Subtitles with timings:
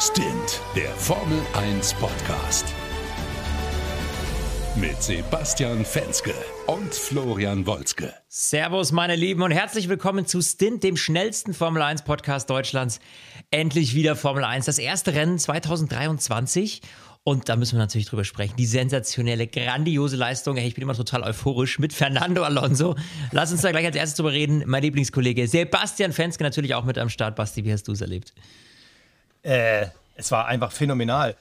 [0.00, 2.72] Stint, der Formel 1 Podcast.
[4.76, 6.34] Mit Sebastian Fenske
[6.68, 8.14] und Florian Wolzke.
[8.28, 13.00] Servus, meine Lieben, und herzlich willkommen zu Stint, dem schnellsten Formel 1 Podcast Deutschlands.
[13.50, 16.80] Endlich wieder Formel 1, das erste Rennen 2023.
[17.24, 18.54] Und da müssen wir natürlich drüber sprechen.
[18.56, 20.58] Die sensationelle, grandiose Leistung.
[20.58, 22.94] Ich bin immer total euphorisch mit Fernando Alonso.
[23.32, 24.62] Lass uns da gleich als erstes drüber reden.
[24.64, 27.34] Mein Lieblingskollege Sebastian Fenske natürlich auch mit am Start.
[27.34, 28.32] Basti, wie hast du es erlebt?
[29.42, 31.36] Äh, es war einfach phänomenal.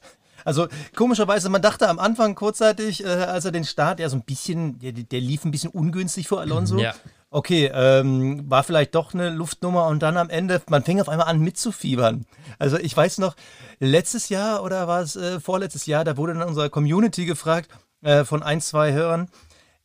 [0.46, 4.24] Also komischerweise, man dachte am Anfang kurzzeitig, äh, als er den Start, ja so ein
[4.24, 6.78] bisschen, der, der lief ein bisschen ungünstig vor Alonso.
[6.78, 6.94] Ja.
[7.30, 11.28] Okay, ähm, war vielleicht doch eine Luftnummer und dann am Ende, man fing auf einmal
[11.28, 12.26] an mitzufiebern.
[12.58, 13.36] Also ich weiß noch,
[13.80, 17.70] letztes Jahr oder war es äh, vorletztes Jahr, da wurde in unserer Community gefragt
[18.02, 19.27] äh, von ein, zwei Hörern,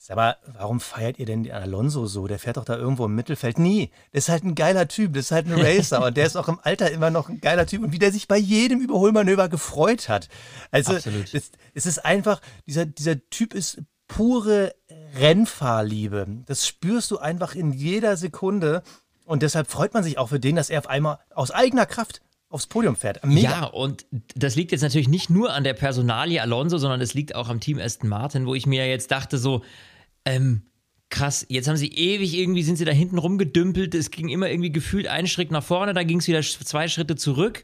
[0.04, 2.26] Sag mal, warum feiert ihr denn den Alonso so?
[2.26, 3.60] Der fährt doch da irgendwo im Mittelfeld.
[3.60, 3.92] Nie.
[4.12, 5.12] Der ist halt ein geiler Typ.
[5.12, 6.04] Das ist halt ein Racer.
[6.04, 7.84] und der ist auch im Alter immer noch ein geiler Typ.
[7.84, 10.28] Und wie der sich bei jedem Überholmanöver gefreut hat.
[10.72, 10.94] Also.
[10.94, 14.74] Es, es ist einfach, dieser, dieser Typ ist pure
[15.20, 16.26] Rennfahrliebe.
[16.46, 18.82] Das spürst du einfach in jeder Sekunde.
[19.24, 22.22] Und deshalb freut man sich auch für den, dass er auf einmal aus eigener Kraft
[22.48, 23.24] aufs Podium fährt.
[23.24, 23.50] Mega.
[23.50, 27.36] Ja, und das liegt jetzt natürlich nicht nur an der Personalie Alonso, sondern es liegt
[27.36, 29.62] auch am Team Aston Martin, wo ich mir jetzt dachte, so,
[30.24, 30.62] ähm,
[31.10, 34.72] krass, jetzt haben sie ewig irgendwie, sind sie da hinten rumgedümpelt, es ging immer irgendwie
[34.72, 37.62] gefühlt einen Schritt nach vorne, dann ging es wieder zwei Schritte zurück.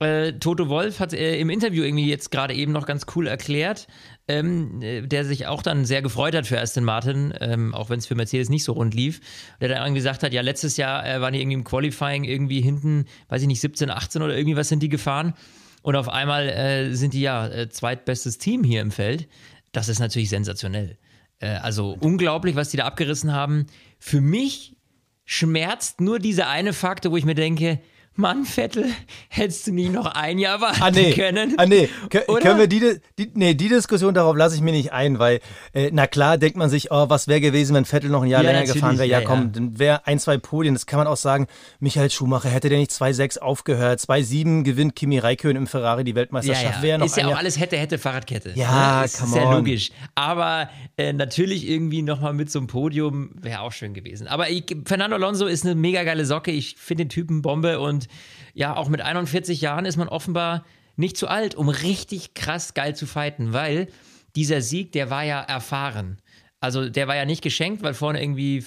[0.00, 3.86] Äh, Toto Wolf hat äh, im Interview irgendwie jetzt gerade eben noch ganz cool erklärt,
[4.28, 7.98] ähm, äh, der sich auch dann sehr gefreut hat für Aston Martin, ähm, auch wenn
[7.98, 9.20] es für Mercedes nicht so rund lief.
[9.60, 12.62] Der dann irgendwie gesagt hat, ja, letztes Jahr äh, waren die irgendwie im Qualifying irgendwie
[12.62, 15.34] hinten, weiß ich nicht, 17, 18 oder irgendwie was sind die gefahren.
[15.82, 19.28] Und auf einmal äh, sind die ja äh, zweitbestes Team hier im Feld.
[19.72, 20.96] Das ist natürlich sensationell.
[21.40, 23.66] Äh, also unglaublich, was die da abgerissen haben.
[23.98, 24.76] Für mich
[25.24, 27.80] schmerzt nur dieser eine Faktor, wo ich mir denke,
[28.20, 28.86] Mann, Vettel,
[29.28, 31.12] hättest du nicht noch ein Jahr warten ah, nee.
[31.12, 31.54] können?
[31.56, 31.88] Ah, nee.
[32.08, 35.40] können wir die, die, nee, die Diskussion, darauf lasse ich mir nicht ein, weil,
[35.72, 38.44] äh, na klar, denkt man sich, oh, was wäre gewesen, wenn Vettel noch ein Jahr
[38.44, 39.08] ja, länger gefahren wäre?
[39.08, 40.74] Ja, ja, komm, dann wäre ein, zwei Podien.
[40.74, 41.46] Das kann man auch sagen.
[41.80, 44.00] Michael Schumacher, hätte der nicht 2-6 aufgehört?
[44.00, 46.82] 2-7 gewinnt Kimi Räikkönen im Ferrari die Weltmeisterschaft.
[46.82, 47.04] Ja, ja.
[47.04, 48.52] Ist ja auch alles hätte, hätte Fahrradkette.
[48.54, 49.04] Ja, ne?
[49.06, 49.56] Ist sehr on.
[49.56, 49.90] logisch.
[50.14, 54.26] Aber äh, natürlich irgendwie nochmal mit so einem Podium wäre auch schön gewesen.
[54.26, 56.50] Aber ich, Fernando Alonso ist eine mega geile Socke.
[56.50, 58.08] Ich finde den Typen Bombe und
[58.54, 60.64] ja, auch mit 41 Jahren ist man offenbar
[60.96, 63.88] nicht zu alt, um richtig krass geil zu fighten, weil
[64.36, 66.18] dieser Sieg, der war ja erfahren.
[66.60, 68.64] Also der war ja nicht geschenkt, weil vorne irgendwie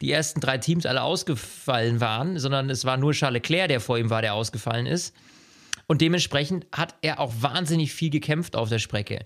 [0.00, 3.98] die ersten drei Teams alle ausgefallen waren, sondern es war nur Charles Leclerc, der vor
[3.98, 5.14] ihm war, der ausgefallen ist.
[5.86, 9.24] Und dementsprechend hat er auch wahnsinnig viel gekämpft auf der Strecke.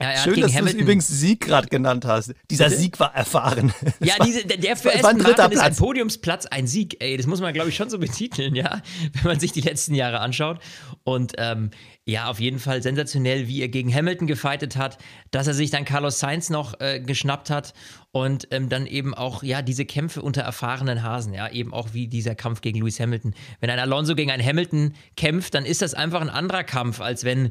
[0.00, 2.34] Ja, Schön, dass du es übrigens Sieg gerade genannt hast.
[2.50, 3.72] Dieser Sieg war erfahren.
[4.00, 7.02] Ja, diese, der für Aston Martin ist ein Podiumsplatz ein Sieg.
[7.02, 8.82] Ey, das muss man, glaube ich, schon so betiteln, ja,
[9.14, 10.60] wenn man sich die letzten Jahre anschaut.
[11.04, 11.70] Und ähm,
[12.04, 14.98] ja, auf jeden Fall sensationell, wie er gegen Hamilton gefightet hat,
[15.30, 17.72] dass er sich dann Carlos Sainz noch äh, geschnappt hat
[18.12, 22.06] und ähm, dann eben auch, ja, diese Kämpfe unter erfahrenen Hasen, ja, eben auch wie
[22.06, 23.34] dieser Kampf gegen Lewis Hamilton.
[23.60, 27.24] Wenn ein Alonso gegen einen Hamilton kämpft, dann ist das einfach ein anderer Kampf, als
[27.24, 27.50] wenn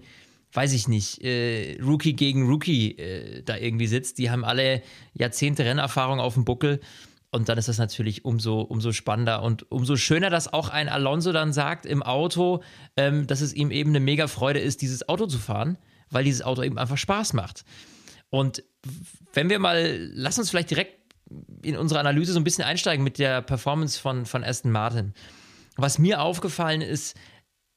[0.56, 4.18] weiß ich nicht, äh, Rookie gegen Rookie äh, da irgendwie sitzt.
[4.18, 4.82] Die haben alle
[5.14, 6.80] Jahrzehnte Rennerfahrung auf dem Buckel.
[7.32, 11.34] Und dann ist das natürlich umso, umso spannender und umso schöner, dass auch ein Alonso
[11.34, 12.64] dann sagt im Auto,
[12.96, 15.78] ähm, dass es ihm eben eine mega Freude ist, dieses Auto zu fahren,
[16.10, 17.66] weil dieses Auto eben einfach Spaß macht.
[18.30, 18.64] Und
[19.34, 20.96] wenn wir mal, lass uns vielleicht direkt
[21.62, 25.14] in unsere Analyse so ein bisschen einsteigen mit der Performance von, von Aston Martin.
[25.76, 27.18] Was mir aufgefallen ist,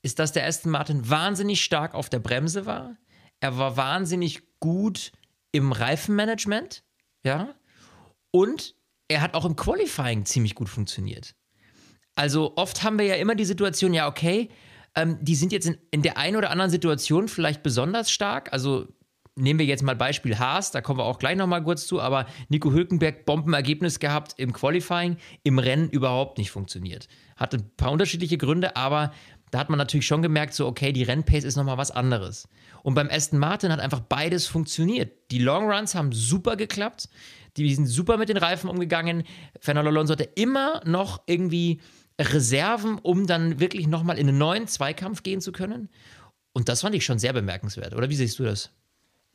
[0.09, 2.97] ist, dass der Aston Martin wahnsinnig stark auf der Bremse war.
[3.41, 5.13] Er war wahnsinnig gut
[5.53, 6.83] im Reifenmanagement,
[7.25, 7.55] ja.
[8.31, 8.75] Und
[9.09, 11.35] er hat auch im Qualifying ziemlich gut funktioniert.
[12.15, 14.49] Also oft haben wir ja immer die Situation, ja, okay,
[14.95, 18.51] ähm, die sind jetzt in, in der einen oder anderen Situation vielleicht besonders stark.
[18.55, 18.89] Also
[19.37, 22.27] nehmen wir jetzt mal Beispiel Haas, da kommen wir auch gleich nochmal kurz zu, aber
[22.49, 27.09] Nico Hülkenberg Bombenergebnis gehabt im Qualifying, im Rennen überhaupt nicht funktioniert.
[27.37, 29.13] Hatte ein paar unterschiedliche Gründe, aber
[29.51, 32.49] da hat man natürlich schon gemerkt, so, okay, die Rennpace ist nochmal was anderes.
[32.83, 35.31] Und beim Aston Martin hat einfach beides funktioniert.
[35.31, 37.09] Die Long Runs haben super geklappt,
[37.57, 39.25] die sind super mit den Reifen umgegangen.
[39.61, 41.81] Fernando Alonso hatte immer noch irgendwie
[42.21, 45.89] Reserven, um dann wirklich nochmal in einen neuen Zweikampf gehen zu können.
[46.53, 48.71] Und das fand ich schon sehr bemerkenswert, oder wie siehst du das?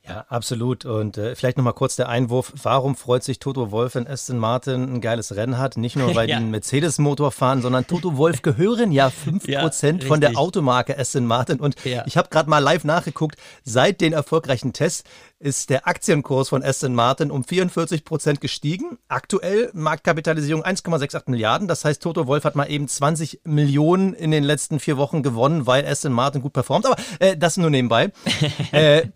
[0.05, 0.83] Ja, absolut.
[0.83, 2.51] Und äh, vielleicht nochmal kurz der Einwurf.
[2.61, 5.77] Warum freut sich Toto Wolf, wenn Aston Martin ein geiles Rennen hat?
[5.77, 6.35] Nicht nur, weil ja.
[6.35, 11.25] die einen Mercedes-Motor fahren, sondern Toto Wolf gehören ja 5% ja, von der Automarke Aston
[11.25, 11.61] Martin.
[11.61, 12.03] Und ja.
[12.05, 15.05] ich habe gerade mal live nachgeguckt, seit den erfolgreichen Tests
[15.39, 18.97] ist der Aktienkurs von Aston Martin um 44% gestiegen.
[19.09, 21.67] Aktuell Marktkapitalisierung 1,68 Milliarden.
[21.67, 25.67] Das heißt, Toto Wolf hat mal eben 20 Millionen in den letzten vier Wochen gewonnen,
[25.67, 26.85] weil Aston Martin gut performt.
[26.85, 28.11] Aber äh, das nur nebenbei.
[28.71, 29.07] äh,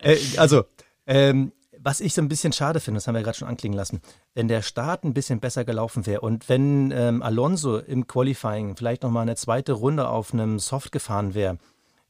[0.00, 0.64] äh, also,
[1.06, 4.00] ähm, was ich so ein bisschen schade finde, das haben wir gerade schon anklingen lassen,
[4.34, 9.02] wenn der Start ein bisschen besser gelaufen wäre und wenn ähm, Alonso im Qualifying vielleicht
[9.02, 11.58] nochmal eine zweite Runde auf einem Soft gefahren wäre,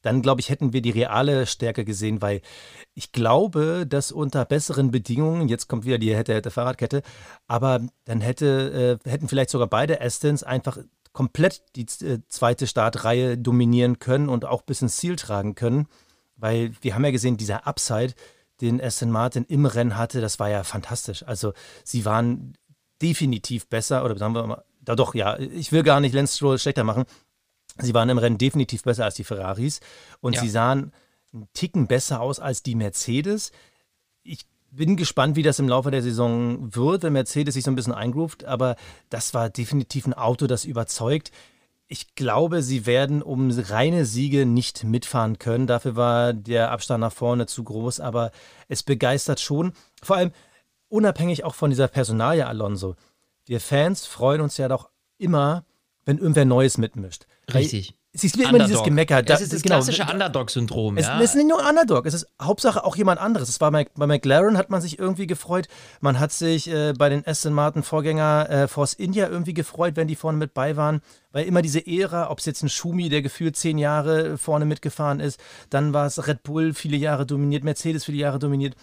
[0.03, 2.41] dann glaube ich, hätten wir die reale Stärke gesehen, weil
[2.95, 7.03] ich glaube, dass unter besseren Bedingungen, jetzt kommt wieder die hätte, hätte Fahrradkette,
[7.47, 10.79] aber dann hätte, äh, hätten vielleicht sogar beide Astons einfach
[11.13, 15.89] komplett die äh, zweite Startreihe dominieren können und auch bis ins Ziel tragen können.
[16.39, 18.15] Weil wir haben ja gesehen, dieser Upside,
[18.61, 21.23] den Aston Martin im Rennen hatte, das war ja fantastisch.
[21.25, 21.53] Also
[21.85, 22.57] sie waren
[23.03, 26.59] definitiv besser, oder sagen wir mal, da doch, ja, ich will gar nicht Lance Stroll
[26.59, 27.05] schlechter machen.
[27.79, 29.81] Sie waren im Rennen definitiv besser als die Ferraris
[30.21, 30.41] und ja.
[30.41, 30.93] sie sahen
[31.33, 33.53] einen Ticken besser aus als die Mercedes.
[34.23, 37.77] Ich bin gespannt, wie das im Laufe der Saison wird, wenn Mercedes sich so ein
[37.77, 38.77] bisschen eingroovt, aber
[39.11, 41.31] das war definitiv ein Auto, das überzeugt
[41.89, 45.67] ich glaube, sie werden um reine Siege nicht mitfahren können.
[45.67, 48.31] Dafür war der Abstand nach vorne zu groß, aber
[48.69, 49.73] es begeistert schon.
[50.03, 50.33] Vor allem
[50.89, 52.95] unabhängig auch von dieser Personalie Alonso.
[53.47, 55.65] Wir Fans freuen uns ja doch immer,
[56.05, 57.27] wenn irgendwer Neues mitmischt.
[57.53, 57.98] Richtig.
[58.25, 59.23] Es ist immer dieses Gemecker.
[59.23, 60.99] Das ist das genau, klassische Underdog-Syndrom.
[60.99, 61.19] Es, ja.
[61.19, 63.49] es, ist nicht nur Underdog, es ist Hauptsache auch jemand anderes.
[63.49, 65.69] Es war bei, bei McLaren hat man sich irgendwie gefreut.
[66.01, 70.09] Man hat sich äh, bei den Aston Martin Vorgänger äh, Force India irgendwie gefreut, wenn
[70.09, 71.01] die vorne mit bei waren.
[71.31, 75.21] Weil immer diese Ära, ob es jetzt ein Schumi, der gefühlt zehn Jahre vorne mitgefahren
[75.21, 75.39] ist,
[75.71, 78.75] dann war es Red Bull viele Jahre dominiert, Mercedes viele Jahre dominiert.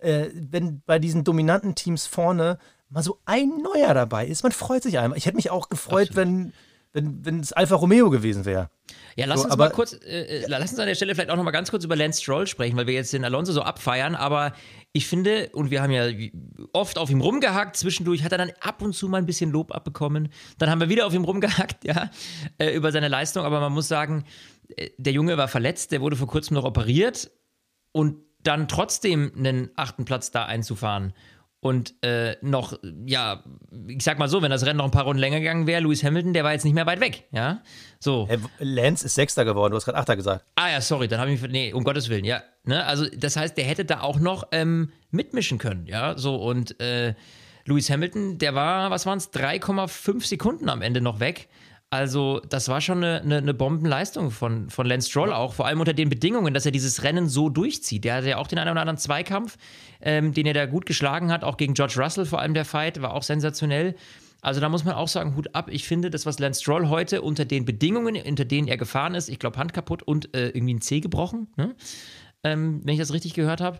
[0.00, 2.58] Äh, wenn bei diesen dominanten Teams vorne
[2.90, 5.18] mal so ein neuer dabei ist, man freut sich einmal.
[5.18, 6.16] Ich hätte mich auch gefreut, Absolut.
[6.16, 6.52] wenn
[6.94, 8.70] wenn, wenn es Alfa Romeo gewesen wäre.
[9.16, 11.36] Ja, lass so, uns mal kurz, äh, äh, lass uns an der Stelle vielleicht auch
[11.36, 14.14] noch mal ganz kurz über Lance Stroll sprechen, weil wir jetzt den Alonso so abfeiern,
[14.14, 14.54] aber
[14.92, 16.08] ich finde, und wir haben ja
[16.72, 19.74] oft auf ihm rumgehackt, zwischendurch hat er dann ab und zu mal ein bisschen Lob
[19.74, 22.10] abbekommen, dann haben wir wieder auf ihm rumgehackt, ja,
[22.58, 24.24] äh, über seine Leistung, aber man muss sagen,
[24.76, 27.30] äh, der Junge war verletzt, der wurde vor kurzem noch operiert.
[27.92, 31.14] Und dann trotzdem einen achten Platz da einzufahren
[31.64, 33.42] und äh, noch, ja,
[33.88, 36.04] ich sag mal so, wenn das Rennen noch ein paar Runden länger gegangen wäre, Lewis
[36.04, 37.62] Hamilton, der war jetzt nicht mehr weit weg, ja.
[38.00, 38.26] So.
[38.28, 40.44] Hey, Lance ist Sechster geworden, du hast gerade Achter gesagt.
[40.56, 42.42] Ah ja, sorry, dann habe ich mich, nee, um Gottes Willen, ja.
[42.64, 42.84] Ne?
[42.84, 46.18] Also, das heißt, der hätte da auch noch ähm, mitmischen können, ja.
[46.18, 47.14] So, und äh,
[47.64, 51.48] Lewis Hamilton, der war, was waren es, 3,5 Sekunden am Ende noch weg.
[51.94, 55.78] Also, das war schon eine, eine, eine, Bombenleistung von, von Lance Stroll auch, vor allem
[55.78, 58.02] unter den Bedingungen, dass er dieses Rennen so durchzieht.
[58.02, 59.56] Der hatte ja auch den einen oder anderen Zweikampf,
[60.00, 63.00] ähm, den er da gut geschlagen hat, auch gegen George Russell, vor allem der Fight,
[63.00, 63.94] war auch sensationell.
[64.40, 65.68] Also da muss man auch sagen, Hut ab.
[65.70, 69.28] Ich finde, das, was Lance Stroll heute unter den Bedingungen, unter denen er gefahren ist,
[69.28, 71.76] ich glaube Hand kaputt und äh, irgendwie ein C gebrochen, ne?
[72.42, 73.78] ähm, wenn ich das richtig gehört habe,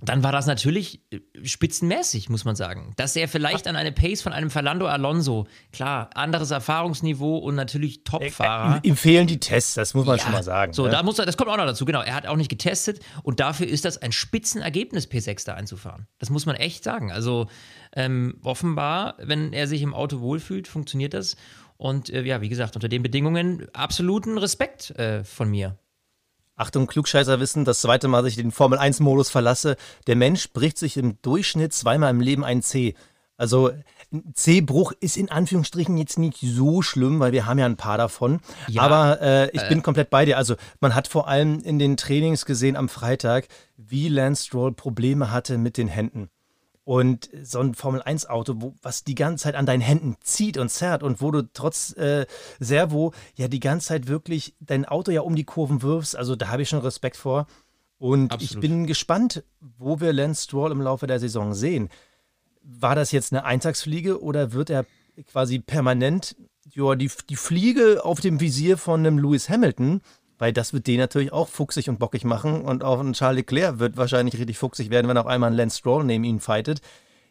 [0.00, 2.92] dann war das natürlich äh, spitzenmäßig, muss man sagen.
[2.96, 8.04] Dass er vielleicht an eine Pace von einem Fernando Alonso, klar, anderes Erfahrungsniveau und natürlich
[8.04, 8.80] Topfahrer.
[8.82, 10.74] Ihm fehlen die Tests, das muss man ja, schon mal sagen.
[10.74, 10.90] So, ne?
[10.90, 12.02] da muss er, das kommt auch noch dazu, genau.
[12.02, 16.06] Er hat auch nicht getestet und dafür ist das ein Spitzenergebnis, P6 da einzufahren.
[16.18, 17.10] Das muss man echt sagen.
[17.10, 17.48] Also
[17.94, 21.36] ähm, offenbar, wenn er sich im Auto wohlfühlt, funktioniert das.
[21.78, 25.78] Und äh, ja, wie gesagt, unter den Bedingungen absoluten Respekt äh, von mir.
[26.56, 29.76] Achtung, Klugscheißer wissen, das zweite Mal, dass ich den Formel-1-Modus verlasse.
[30.06, 32.94] Der Mensch bricht sich im Durchschnitt zweimal im Leben ein C.
[33.36, 33.70] Also
[34.10, 37.98] ein C-Bruch ist in Anführungsstrichen jetzt nicht so schlimm, weil wir haben ja ein paar
[37.98, 38.40] davon.
[38.68, 40.38] Ja, Aber äh, ich äh, bin komplett bei dir.
[40.38, 45.30] Also man hat vor allem in den Trainings gesehen am Freitag, wie Lance Stroll Probleme
[45.30, 46.30] hatte mit den Händen.
[46.86, 51.20] Und so ein Formel-1-Auto, was die ganze Zeit an deinen Händen zieht und zerrt und
[51.20, 52.26] wo du trotz äh,
[52.60, 56.46] Servo ja die ganze Zeit wirklich dein Auto ja um die Kurven wirfst, also da
[56.46, 57.48] habe ich schon Respekt vor.
[57.98, 58.52] Und Absolut.
[58.52, 61.88] ich bin gespannt, wo wir Lance Stroll im Laufe der Saison sehen.
[62.62, 64.86] War das jetzt eine Eintagsfliege oder wird er
[65.32, 66.36] quasi permanent
[66.72, 70.02] ja, die, die Fliege auf dem Visier von einem Lewis Hamilton
[70.38, 73.78] weil das wird den natürlich auch fuchsig und bockig machen und auch ein Charles Leclerc
[73.78, 76.80] wird wahrscheinlich richtig fuchsig werden, wenn auf einmal ein Lance Stroll neben ihm fightet.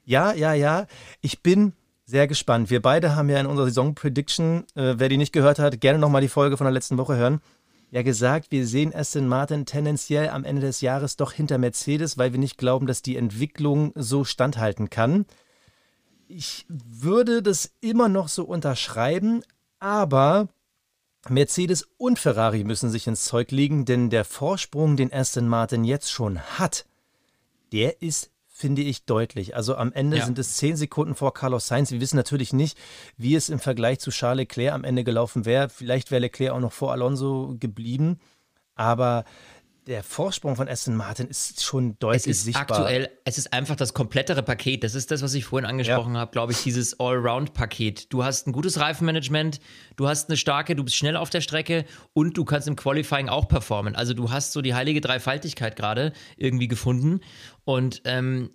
[0.05, 0.85] Ja, ja, ja,
[1.21, 1.73] ich bin
[2.05, 2.69] sehr gespannt.
[2.69, 6.21] Wir beide haben ja in unserer Saison-Prediction, äh, wer die nicht gehört hat, gerne nochmal
[6.21, 7.41] die Folge von der letzten Woche hören,
[7.91, 12.33] ja gesagt, wir sehen Aston Martin tendenziell am Ende des Jahres doch hinter Mercedes, weil
[12.33, 15.25] wir nicht glauben, dass die Entwicklung so standhalten kann.
[16.27, 19.43] Ich würde das immer noch so unterschreiben,
[19.79, 20.49] aber
[21.29, 26.11] Mercedes und Ferrari müssen sich ins Zeug legen, denn der Vorsprung, den Aston Martin jetzt
[26.11, 26.85] schon hat,
[27.71, 29.53] der ist finde ich deutlich.
[29.53, 30.25] Also am Ende ja.
[30.25, 31.91] sind es zehn Sekunden vor Carlos Sainz.
[31.91, 32.77] Wir wissen natürlich nicht,
[33.17, 35.67] wie es im Vergleich zu Charles Leclerc am Ende gelaufen wäre.
[35.67, 38.17] Vielleicht wäre Leclerc auch noch vor Alonso geblieben.
[38.75, 39.25] Aber
[39.87, 42.79] der Vorsprung von Aston Martin ist schon deutlich es ist sichtbar.
[42.79, 44.83] Aktuell, es ist einfach das komplettere Paket.
[44.83, 46.21] Das ist das, was ich vorhin angesprochen ja.
[46.21, 48.11] habe, glaube ich, dieses Allround-Paket.
[48.11, 49.59] Du hast ein gutes Reifenmanagement,
[49.95, 53.29] du hast eine starke, du bist schnell auf der Strecke und du kannst im Qualifying
[53.29, 53.95] auch performen.
[53.95, 57.21] Also du hast so die heilige Dreifaltigkeit gerade irgendwie gefunden.
[57.63, 58.51] Und ähm,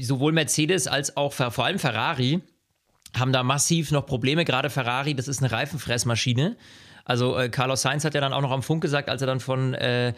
[0.00, 2.42] sowohl Mercedes als auch vor allem Ferrari
[3.16, 4.44] haben da massiv noch Probleme.
[4.44, 6.56] Gerade Ferrari, das ist eine Reifenfressmaschine.
[7.04, 9.40] Also äh, Carlos Sainz hat ja dann auch noch am Funk gesagt, als er dann
[9.40, 10.12] von äh,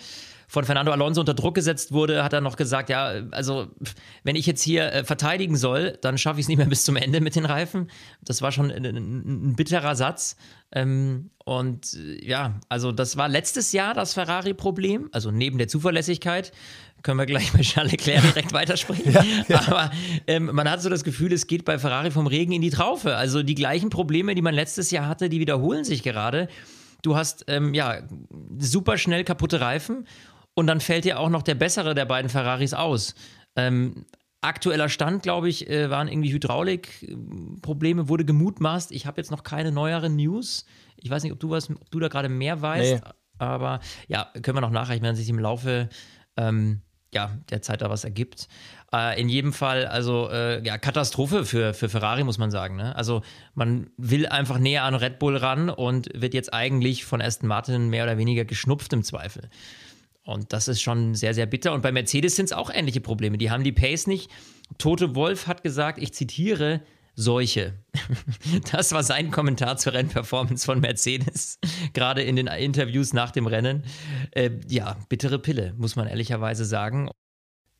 [0.50, 3.68] von Fernando Alonso unter Druck gesetzt wurde, hat er noch gesagt, ja, also
[4.24, 6.96] wenn ich jetzt hier äh, verteidigen soll, dann schaffe ich es nicht mehr bis zum
[6.96, 7.88] Ende mit den Reifen.
[8.20, 10.36] Das war schon ein, ein, bitterer Satz.
[10.72, 16.50] Ähm, und äh, ja, also das war letztes Jahr das Ferrari-Problem, also neben der Zuverlässigkeit.
[17.04, 19.12] Können wir gleich bei Charles Leclerc direkt weitersprechen.
[19.12, 19.68] ja, ja.
[19.68, 19.92] Aber
[20.26, 23.14] ähm, man hat so das Gefühl, es geht bei Ferrari vom Regen in die Traufe.
[23.14, 26.48] Also die gleichen Probleme, die man letztes Jahr hatte, die wiederholen sich gerade.
[27.02, 28.02] Du hast ähm, ja
[28.58, 30.06] super schnell kaputte Reifen
[30.54, 33.14] und dann fällt dir auch noch der bessere der beiden Ferraris aus.
[33.56, 34.06] Ähm,
[34.40, 38.92] aktueller Stand, glaube ich, äh, waren irgendwie Hydraulikprobleme, wurde gemutmaßt.
[38.92, 40.64] Ich habe jetzt noch keine neueren News.
[40.96, 43.10] Ich weiß nicht, ob du was, ob du da gerade mehr weißt, nee.
[43.38, 45.88] aber ja, können wir noch nachreichen, wenn sich im Laufe
[46.36, 48.48] ähm, ja, der Zeit da was ergibt.
[48.92, 52.76] Äh, in jedem Fall, also äh, ja, Katastrophe für, für Ferrari, muss man sagen.
[52.76, 52.94] Ne?
[52.94, 53.22] Also
[53.54, 57.88] man will einfach näher an Red Bull ran und wird jetzt eigentlich von Aston Martin
[57.88, 59.50] mehr oder weniger geschnupft im Zweifel.
[60.24, 61.72] Und das ist schon sehr, sehr bitter.
[61.72, 63.38] Und bei Mercedes sind es auch ähnliche Probleme.
[63.38, 64.30] Die haben die Pace nicht.
[64.78, 66.82] Tote Wolf hat gesagt, ich zitiere,
[67.14, 67.74] Seuche.
[68.72, 71.58] Das war sein Kommentar zur Rennperformance von Mercedes,
[71.92, 73.84] gerade in den Interviews nach dem Rennen.
[74.30, 77.10] Äh, ja, bittere Pille, muss man ehrlicherweise sagen.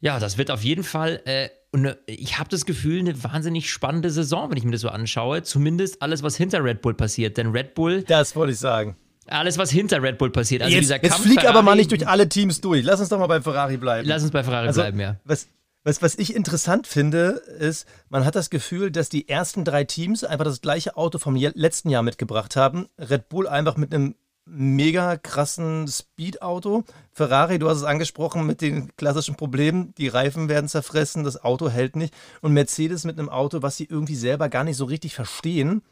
[0.01, 4.11] Ja, das wird auf jeden Fall, äh, eine, ich habe das Gefühl, eine wahnsinnig spannende
[4.11, 5.43] Saison, wenn ich mir das so anschaue.
[5.43, 7.37] Zumindest alles, was hinter Red Bull passiert.
[7.37, 8.03] Denn Red Bull.
[8.03, 8.97] Das wollte ich sagen.
[9.31, 10.63] Alles, was hinter Red Bull passiert.
[10.63, 12.85] Also jetzt, dieser jetzt flieg aber mal nicht durch alle Teams durch.
[12.85, 14.09] Lass uns doch mal bei Ferrari bleiben.
[14.09, 15.17] Lass uns bei Ferrari also, bleiben, ja.
[15.25, 15.49] Was,
[15.85, 20.25] was, was ich interessant finde, ist, man hat das Gefühl, dass die ersten drei Teams
[20.25, 22.89] einfach das gleiche Auto vom letzten Jahr mitgebracht haben.
[22.99, 24.15] Red Bull einfach mit einem
[24.47, 26.85] mega krassen Speed-Auto.
[27.13, 29.95] Ferrari, du hast es angesprochen, mit den klassischen Problemen.
[29.97, 32.13] Die Reifen werden zerfressen, das Auto hält nicht.
[32.41, 35.83] Und Mercedes mit einem Auto, was sie irgendwie selber gar nicht so richtig verstehen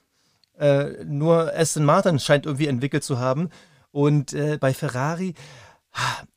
[0.58, 3.50] äh, nur Aston Martin scheint irgendwie entwickelt zu haben.
[3.90, 5.34] Und äh, bei Ferrari,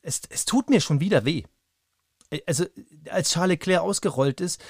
[0.01, 1.43] es, es tut mir schon wieder weh.
[2.29, 2.65] Äh, also,
[3.09, 4.61] als Charles Leclerc ausgerollt ist,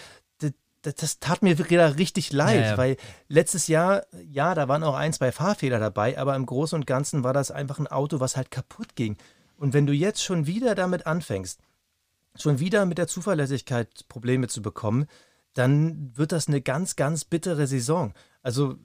[0.82, 2.78] das, das tat mir wieder richtig leid, ja, ja.
[2.78, 6.88] weil letztes Jahr, ja, da waren auch ein, zwei Fahrfehler dabei, aber im Großen und
[6.88, 9.18] Ganzen war das einfach ein Auto, was halt kaputt ging.
[9.58, 11.60] Und wenn du jetzt schon wieder damit anfängst,
[12.36, 15.06] schon wieder mit der Zuverlässigkeit Probleme zu bekommen,
[15.54, 18.14] dann wird das eine ganz, ganz bittere Saison.
[18.42, 18.78] Also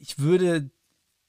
[0.00, 0.70] ich würde,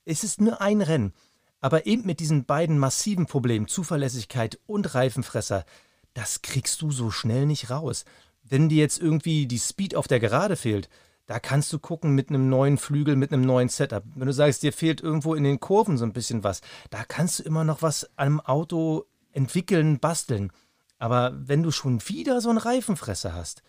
[0.06, 1.13] es ist nur ein Rennen,
[1.60, 5.66] aber eben mit diesen beiden massiven Problemen, Zuverlässigkeit und Reifenfresser,
[6.13, 8.06] das kriegst du so schnell nicht raus.
[8.44, 10.90] Wenn dir jetzt irgendwie die Speed auf der Gerade fehlt,
[11.28, 14.04] da kannst du gucken mit einem neuen Flügel, mit einem neuen Setup.
[14.16, 17.40] Wenn du sagst, dir fehlt irgendwo in den Kurven so ein bisschen was, da kannst
[17.40, 20.51] du immer noch was am Auto entwickeln, basteln.
[20.98, 23.63] Aber wenn du schon wieder so einen Reifenfresser hast,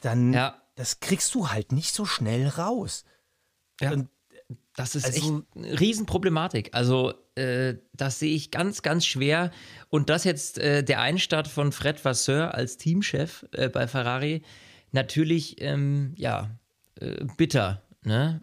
[0.00, 0.60] dann ja.
[0.74, 3.04] das kriegst du halt nicht so schnell raus.
[3.80, 3.92] Ja.
[3.92, 4.08] Und
[4.74, 6.70] das ist also, echt eine Riesenproblematik.
[6.72, 9.50] Also, äh, das sehe ich ganz, ganz schwer.
[9.88, 14.42] Und das jetzt äh, der Einstart von Fred Vasseur als Teamchef äh, bei Ferrari,
[14.92, 16.50] natürlich, ähm, ja,
[17.00, 17.82] äh, bitter.
[18.04, 18.40] Ne?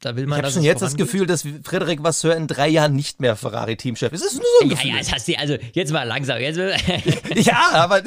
[0.00, 2.94] Da will man, ich habe schon jetzt das Gefühl, dass Frederik Vasseur in drei Jahren
[2.94, 4.20] nicht mehr Ferrari-Teamchef ist.
[4.24, 4.90] Es ist nur so ein Ja, Gefühl.
[4.92, 6.38] ja, das hast du, also jetzt mal langsam.
[6.40, 6.58] Jetzt,
[7.34, 8.02] ja, aber.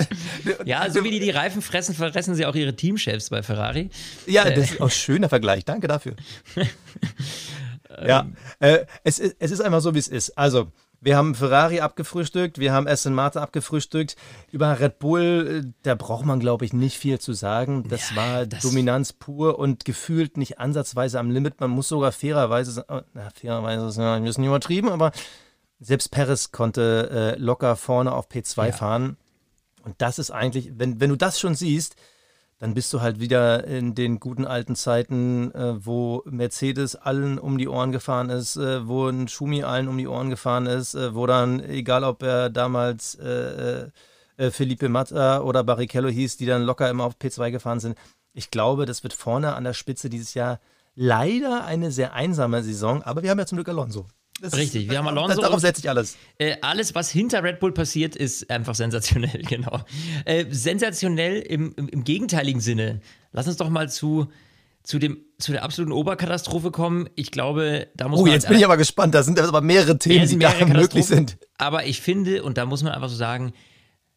[0.65, 3.89] ja, so wie die die Reifen fressen, fressen sie auch ihre Teamchefs bei Ferrari.
[4.25, 5.65] Ja, das ist auch ein schöner Vergleich.
[5.65, 6.15] Danke dafür.
[8.07, 8.27] ja,
[8.59, 10.37] äh, es, es ist einfach so, wie es ist.
[10.37, 10.71] Also,
[11.03, 14.15] wir haben Ferrari abgefrühstückt, wir haben Aston Martin abgefrühstückt.
[14.51, 17.87] Über Red Bull, äh, da braucht man, glaube ich, nicht viel zu sagen.
[17.89, 21.59] Das ja, war das Dominanz pur und gefühlt nicht ansatzweise am Limit.
[21.59, 25.11] Man muss sogar fairerweise, sagen, oh, na, fairerweise ist ja ein bisschen übertrieben, aber
[25.79, 28.71] selbst Perez konnte äh, locker vorne auf P2 ja.
[28.71, 29.17] fahren.
[29.83, 31.95] Und das ist eigentlich, wenn, wenn du das schon siehst,
[32.61, 37.57] dann bist du halt wieder in den guten alten Zeiten, äh, wo Mercedes allen um
[37.57, 41.15] die Ohren gefahren ist, äh, wo ein Schumi allen um die Ohren gefahren ist, äh,
[41.15, 43.89] wo dann, egal ob er damals äh,
[44.37, 47.97] äh, Felipe Mata oder Barrichello hieß, die dann locker immer auf P2 gefahren sind.
[48.31, 50.59] Ich glaube, das wird vorne an der Spitze dieses Jahr
[50.93, 54.05] leider eine sehr einsame Saison, aber wir haben ja zum Glück Alonso.
[54.41, 55.39] Das Richtig, wir haben Alonso.
[55.39, 56.17] Darauf setze ich alles.
[56.39, 59.81] Äh, alles, was hinter Red Bull passiert, ist einfach sensationell, genau.
[60.25, 63.01] Äh, sensationell im, im, im, gegenteiligen Sinne.
[63.31, 64.27] Lass uns doch mal zu,
[64.81, 67.07] zu, dem, zu der absoluten Oberkatastrophe kommen.
[67.15, 68.31] Ich glaube, da muss oh, man.
[68.31, 69.13] Oh, jetzt bin ich aber gespannt.
[69.13, 71.37] Da sind aber mehrere Themen, die mehrere da möglich sind.
[71.59, 73.53] Aber ich finde, und da muss man einfach so sagen,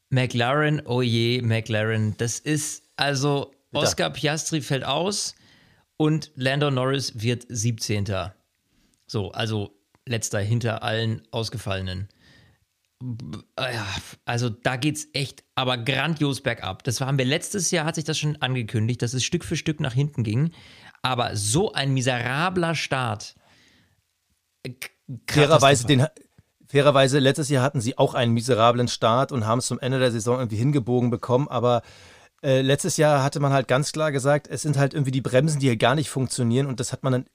[0.08, 5.34] McLaren, oh je, McLaren, das ist also Oscar Piastri fällt aus
[5.96, 8.06] und Lando Norris wird 17.
[9.06, 9.74] So, also
[10.06, 12.08] letzter hinter allen Ausgefallenen.
[14.24, 16.84] Also da geht es echt aber grandios bergab.
[16.84, 19.80] Das haben wir letztes Jahr, hat sich das schon angekündigt, dass es Stück für Stück
[19.80, 20.52] nach hinten ging.
[21.02, 23.34] Aber so ein miserabler Start.
[25.26, 26.06] Fairerweise, den,
[26.66, 30.10] fairerweise, letztes Jahr hatten sie auch einen miserablen Start und haben es zum Ende der
[30.10, 31.82] Saison irgendwie hingebogen bekommen, aber
[32.42, 35.60] äh, letztes Jahr hatte man halt ganz klar gesagt, es sind halt irgendwie die Bremsen,
[35.60, 37.26] die hier gar nicht funktionieren und das hat man dann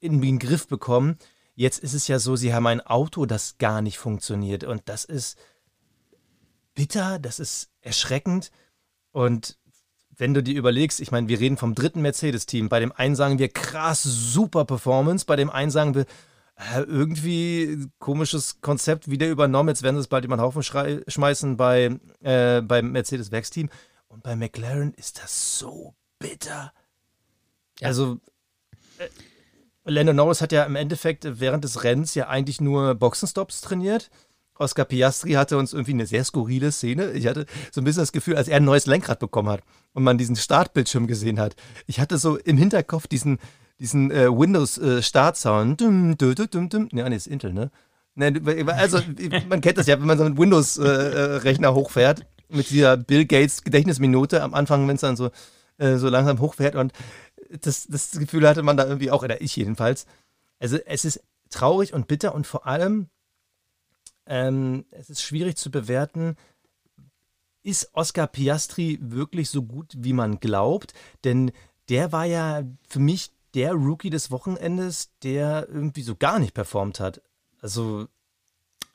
[0.00, 1.16] irgendwie in den Griff bekommen.
[1.54, 5.04] Jetzt ist es ja so, sie haben ein Auto, das gar nicht funktioniert und das
[5.04, 5.38] ist
[6.74, 8.50] bitter, das ist erschreckend
[9.10, 9.58] und
[10.16, 13.38] wenn du dir überlegst, ich meine, wir reden vom dritten Mercedes-Team, bei dem einen sagen
[13.38, 16.06] wir krass, super Performance, bei dem einen sagen wir,
[16.56, 19.70] äh, irgendwie komisches Konzept wieder übernommen.
[19.70, 23.70] Jetzt werden sie es bald über den Haufen schmeißen bei, äh, beim Mercedes-Werksteam.
[24.08, 26.72] Und bei McLaren ist das so bitter.
[27.80, 27.88] Ja.
[27.88, 28.20] Also,
[28.98, 29.08] äh,
[29.84, 34.10] Lando Norris hat ja im Endeffekt während des Rennens ja eigentlich nur Boxenstops trainiert.
[34.58, 37.12] Oscar Piastri hatte uns irgendwie eine sehr skurrile Szene.
[37.12, 39.62] Ich hatte so ein bisschen das Gefühl, als er ein neues Lenkrad bekommen hat
[39.92, 41.56] und man diesen Startbildschirm gesehen hat.
[41.86, 43.38] Ich hatte so im Hinterkopf diesen,
[43.80, 45.80] diesen äh, Windows-Startsound.
[45.80, 46.88] Äh, dum, dum, dum, dum.
[46.92, 47.70] Nee, ist Intel, ne?
[48.66, 49.00] Also,
[49.48, 53.64] man kennt das ja, wenn man so einen Windows-Rechner äh, hochfährt mit dieser Bill Gates
[53.64, 55.30] Gedächtnisminute am Anfang, wenn es dann so,
[55.78, 56.76] äh, so langsam hochfährt.
[56.76, 56.92] Und
[57.60, 60.06] das, das Gefühl hatte man da irgendwie auch, oder ich jedenfalls.
[60.58, 63.08] Also es ist traurig und bitter und vor allem,
[64.26, 66.36] ähm, es ist schwierig zu bewerten,
[67.62, 70.94] ist Oscar Piastri wirklich so gut, wie man glaubt?
[71.24, 71.52] Denn
[71.88, 77.00] der war ja für mich der Rookie des Wochenendes, der irgendwie so gar nicht performt
[77.00, 77.22] hat.
[77.60, 78.08] Also,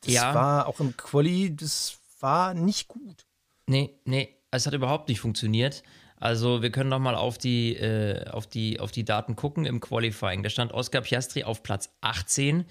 [0.02, 0.34] das ja.
[0.34, 3.26] war auch im Quali, das war nicht gut.
[3.66, 5.82] Nee, nee, es hat überhaupt nicht funktioniert.
[6.20, 10.42] Also wir können nochmal auf die, äh, auf, die, auf die Daten gucken im Qualifying.
[10.42, 12.64] Da stand Oscar Piastri auf Platz 18.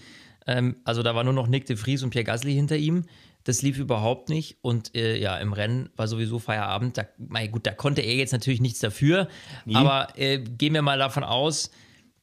[0.47, 3.05] Ähm, also da war nur noch Nick de Vries und Pierre Gasly hinter ihm.
[3.43, 4.57] Das lief überhaupt nicht.
[4.61, 6.97] Und äh, ja, im Rennen war sowieso Feierabend.
[6.97, 7.05] Da,
[7.47, 9.29] gut, da konnte er jetzt natürlich nichts dafür.
[9.65, 9.75] Nie.
[9.75, 11.71] Aber äh, gehen wir mal davon aus,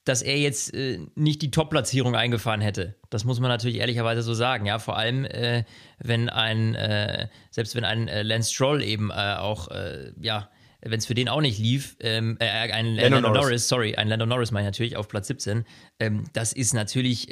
[0.05, 2.95] dass er jetzt äh, nicht die Top-Platzierung eingefahren hätte.
[3.09, 4.67] Das muss man natürlich ehrlicherweise so sagen.
[4.67, 5.65] Ja, vor allem, äh,
[5.99, 10.51] wenn ein, äh, selbst wenn ein äh, Lance Stroll eben äh, auch, äh, ja,
[10.85, 13.43] wenn es für den auch nicht lief, ähm, ein Lando, Lando Norris.
[13.43, 13.69] Norris.
[13.69, 15.65] sorry, ein Lando Norris meine ich natürlich auf Platz 17.
[15.99, 17.29] Ähm, das ist natürlich,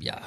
[0.00, 0.20] ja,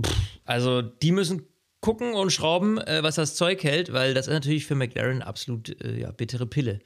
[0.00, 1.46] pff, also die müssen
[1.80, 6.10] gucken und schrauben, was das Zeug hält, weil das ist natürlich für McLaren absolut ja,
[6.10, 6.80] bittere Pille.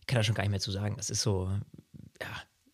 [0.00, 0.96] Ich kann da schon gar nicht mehr zu sagen.
[0.96, 1.50] Das ist so,
[2.20, 2.28] ja,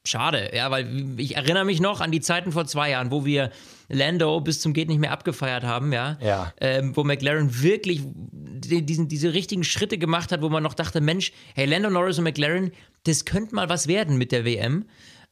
[0.07, 3.51] Schade, ja, weil ich erinnere mich noch an die Zeiten vor zwei Jahren, wo wir
[3.89, 6.19] Lando bis zum Geht nicht mehr abgefeiert haben, ja.
[6.21, 6.53] ja.
[6.61, 11.01] Ähm, wo McLaren wirklich die, diesen, diese richtigen Schritte gemacht hat, wo man noch dachte,
[11.01, 12.73] Mensch, hey, Lando Norris und McLaren,
[13.05, 14.85] das könnte mal was werden mit der WM.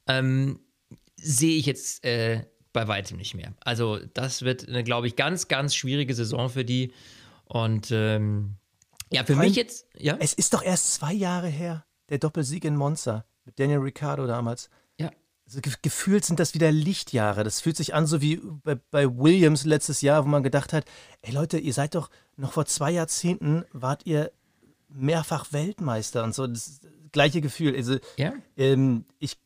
[0.06, 0.58] Ähm,
[1.16, 3.54] Sehe ich jetzt äh, bei weitem nicht mehr.
[3.60, 6.92] Also, das wird eine, glaube ich, ganz, ganz schwierige Saison für die.
[7.44, 8.56] Und ähm,
[9.12, 10.16] ja, für mich jetzt, ja.
[10.18, 14.70] Es ist doch erst zwei Jahre her, der Doppelsieg in Monza mit Daniel Ricciardo damals.
[14.98, 15.10] Ja.
[15.46, 17.44] Also ge gefühlt sind das wieder Lichtjahre.
[17.44, 20.84] Das fühlt sich an, so wie bei, bei, Williams letztes Jahr, wo man gedacht hat,
[21.22, 24.32] ey Leute, ihr seid doch noch vor zwei Jahrzehnten, wart ihr
[24.88, 26.46] mehrfach Weltmeister und so.
[26.46, 27.74] Das, das gleiche Gefühl.
[27.74, 28.32] Also, ja.
[28.56, 29.38] ähm, ich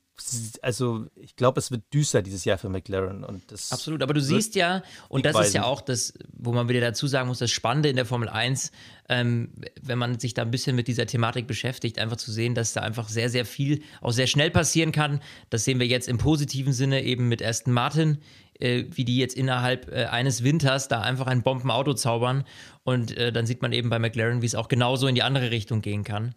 [0.62, 3.22] also ich glaube, es wird düster dieses Jahr für McLaren.
[3.24, 6.68] Und das Absolut, aber du siehst ja, und das ist ja auch das, wo man
[6.68, 8.72] wieder dazu sagen muss, das Spannende in der Formel 1,
[9.08, 9.50] ähm,
[9.80, 12.80] wenn man sich da ein bisschen mit dieser Thematik beschäftigt, einfach zu sehen, dass da
[12.80, 15.20] einfach sehr, sehr viel auch sehr schnell passieren kann.
[15.50, 18.18] Das sehen wir jetzt im positiven Sinne eben mit Aston Martin,
[18.58, 22.44] äh, wie die jetzt innerhalb äh, eines Winters da einfach ein Bombenauto zaubern.
[22.84, 25.50] Und äh, dann sieht man eben bei McLaren, wie es auch genauso in die andere
[25.50, 26.34] Richtung gehen kann.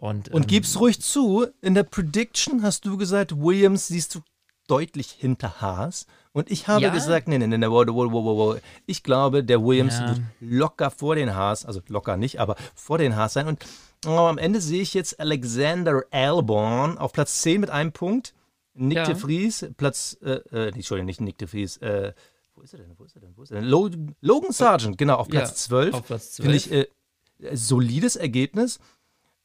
[0.00, 4.20] Und, und ähm, gib's ruhig zu, in der Prediction hast du gesagt, Williams siehst du
[4.66, 6.06] deutlich hinter Haas.
[6.32, 6.90] Und ich habe ja.
[6.90, 8.60] gesagt, nee, nee, nee, wow, wow, wow, wow.
[8.86, 10.08] Ich glaube, der Williams ja.
[10.08, 13.46] wird locker vor den Haas, also locker nicht, aber vor den Haas sein.
[13.46, 13.66] Und
[14.06, 18.32] oh, am Ende sehe ich jetzt Alexander Albon auf Platz 10 mit einem Punkt.
[18.72, 19.04] Nick ja.
[19.04, 22.14] de Vries, Platz, äh, äh, Entschuldigung, nicht Nick de Vries, äh,
[22.54, 23.68] wo ist er denn, wo ist er denn, wo ist er denn?
[23.68, 25.94] Logan Sargent, genau, auf Platz ja, 12.
[25.94, 26.44] Auf Platz 12.
[26.44, 28.78] Finde ich, äh, solides Ergebnis.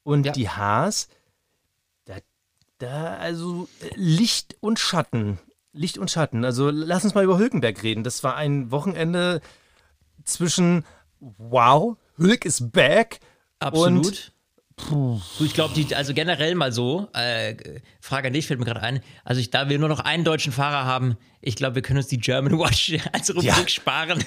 [0.06, 0.32] Und ja.
[0.32, 1.10] die Haas,
[2.06, 2.16] da,
[2.78, 5.40] da, also Licht und Schatten
[5.76, 6.46] Licht und Schatten.
[6.46, 8.04] Also lass uns mal über Hülkenberg reden.
[8.04, 9.42] Das war ein Wochenende
[10.24, 10.86] zwischen
[11.20, 13.20] Wow, Hülk ist back.
[13.60, 14.06] Absolut.
[14.06, 14.32] Und
[14.78, 15.22] Puh.
[15.40, 17.56] Ich glaube, also generell mal so, äh,
[18.02, 19.00] Frage an dich fällt mir gerade ein.
[19.24, 22.08] Also ich, da wir nur noch einen deutschen Fahrer haben, ich glaube, wir können uns
[22.08, 23.68] die German Watch als Rubrik ja.
[23.68, 24.22] sparen.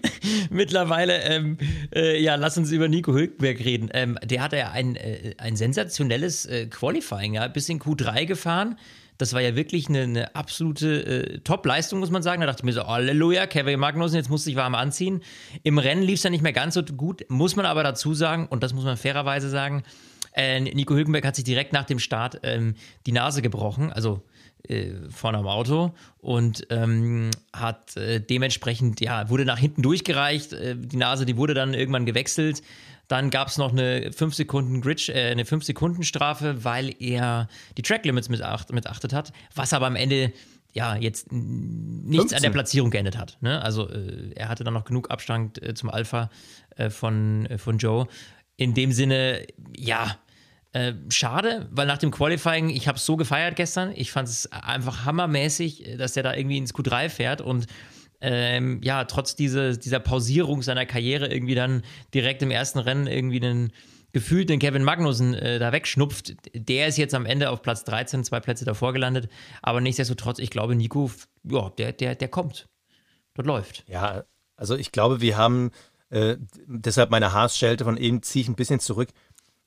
[0.50, 1.56] Mittlerweile, ähm,
[1.94, 3.90] äh, ja, lass uns über Nico Hülkenberg reden.
[3.94, 8.76] Ähm, der hatte ja ein, äh, ein sensationelles äh, Qualifying, ja, bis in Q3 gefahren.
[9.22, 12.40] Das war ja wirklich eine, eine absolute äh, Top-Leistung, muss man sagen.
[12.40, 15.22] Da dachte ich mir so, Halleluja, Kevin Magnussen, jetzt musste ich warm anziehen.
[15.62, 18.48] Im Rennen lief es dann nicht mehr ganz so gut, muss man aber dazu sagen,
[18.48, 19.84] und das muss man fairerweise sagen,
[20.34, 22.74] äh, Nico Hülkenberg hat sich direkt nach dem Start ähm,
[23.06, 24.22] die Nase gebrochen, also
[24.68, 30.52] äh, vorne am Auto und ähm, hat äh, dementsprechend, ja, wurde nach hinten durchgereicht.
[30.52, 32.62] Äh, die Nase, die wurde dann irgendwann gewechselt.
[33.08, 37.48] Dann gab es noch eine 5 Sekunden Grid, äh, eine 5 Sekunden Strafe, weil er
[37.76, 40.32] die Track Limits missachtet hat, was aber am Ende
[40.72, 42.36] ja jetzt nichts 15.
[42.36, 43.36] an der Platzierung geändert hat.
[43.40, 43.60] Ne?
[43.62, 46.30] Also äh, er hatte dann noch genug Abstand äh, zum Alpha
[46.76, 48.06] äh, von, äh, von Joe.
[48.56, 50.16] In dem Sinne, ja,
[50.72, 53.92] äh, schade, weil nach dem Qualifying, ich habe es so gefeiert gestern.
[53.94, 57.66] Ich fand es einfach hammermäßig, dass der da irgendwie ins Q3 fährt und
[58.22, 61.82] ähm, ja, trotz diese, dieser Pausierung seiner Karriere irgendwie dann
[62.14, 63.72] direkt im ersten Rennen irgendwie einen
[64.12, 66.34] gefühlt den Kevin Magnussen äh, da wegschnupft.
[66.54, 69.28] Der ist jetzt am Ende auf Platz 13, zwei Plätze davor gelandet.
[69.62, 71.10] Aber nichtsdestotrotz, ich glaube, Nico,
[71.44, 72.68] ja, der, der, der kommt.
[73.34, 73.84] Dort läuft.
[73.88, 74.24] Ja,
[74.56, 75.70] also ich glaube, wir haben,
[76.10, 79.08] äh, deshalb meine Haarschelte von eben ziehe ich ein bisschen zurück.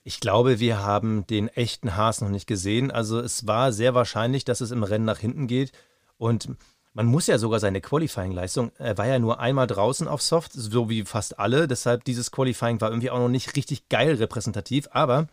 [0.03, 2.91] Ich glaube, wir haben den echten Haas noch nicht gesehen.
[2.91, 5.71] Also es war sehr wahrscheinlich, dass es im Rennen nach hinten geht.
[6.17, 6.49] Und
[6.95, 10.89] man muss ja sogar seine Qualifying-Leistung, er war ja nur einmal draußen auf Soft, so
[10.89, 15.27] wie fast alle, deshalb dieses Qualifying war irgendwie auch noch nicht richtig geil repräsentativ, aber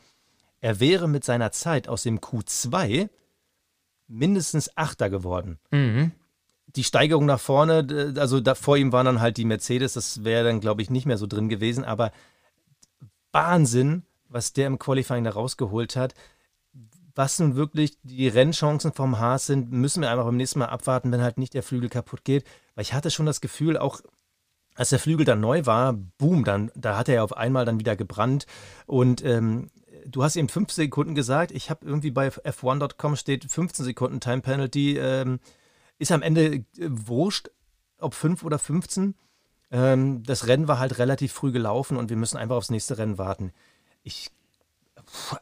[0.60, 3.08] er wäre mit seiner Zeit aus dem Q2
[4.08, 5.60] mindestens Achter geworden.
[5.70, 6.10] Mhm.
[6.66, 10.44] Die Steigerung nach vorne, also da, vor ihm waren dann halt die Mercedes, das wäre
[10.44, 12.10] dann, glaube ich, nicht mehr so drin gewesen, aber
[13.30, 16.14] Wahnsinn, was der im Qualifying da rausgeholt hat
[17.14, 21.12] was nun wirklich die Rennchancen vom Haas sind, müssen wir einfach beim nächsten Mal abwarten,
[21.12, 22.44] wenn halt nicht der Flügel kaputt geht.
[22.74, 24.00] Weil ich hatte schon das Gefühl, auch
[24.74, 27.78] als der Flügel dann neu war, boom, dann, da hat er ja auf einmal dann
[27.78, 28.46] wieder gebrannt.
[28.86, 29.70] Und ähm,
[30.06, 31.52] du hast eben fünf Sekunden gesagt.
[31.52, 34.96] Ich habe irgendwie bei F1.com steht 15 Sekunden Time Penalty.
[34.98, 35.40] Ähm,
[35.98, 37.50] ist am Ende äh, wurscht,
[37.98, 39.14] ob 5 oder 15.
[39.70, 43.18] Ähm, das Rennen war halt relativ früh gelaufen und wir müssen einfach aufs nächste Rennen
[43.18, 43.52] warten.
[44.02, 44.30] Ich,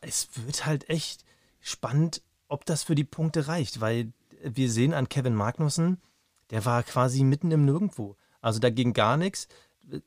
[0.02, 1.24] es wird halt echt
[1.61, 6.01] spannend, ob das für die Punkte reicht, weil wir sehen an Kevin Magnussen,
[6.51, 8.16] der war quasi mitten im Nirgendwo.
[8.40, 9.49] Also da ging gar nichts.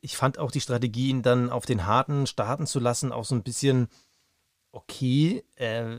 [0.02, 3.36] Ich fand auch die Strategie, ihn dann auf den harten starten zu lassen, auch so
[3.36, 3.88] ein bisschen
[4.72, 5.44] okay.
[5.56, 5.98] Äh,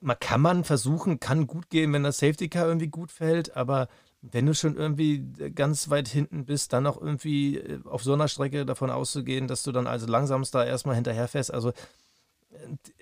[0.00, 3.88] man kann man versuchen, kann gut gehen, wenn das Safety Car irgendwie gut fällt, aber
[4.20, 8.28] wenn du schon irgendwie ganz weit hinten bist, dann auch irgendwie äh, auf so einer
[8.28, 11.52] Strecke davon auszugehen, dass du dann also langsamst da erstmal hinterherfährst.
[11.52, 11.72] Also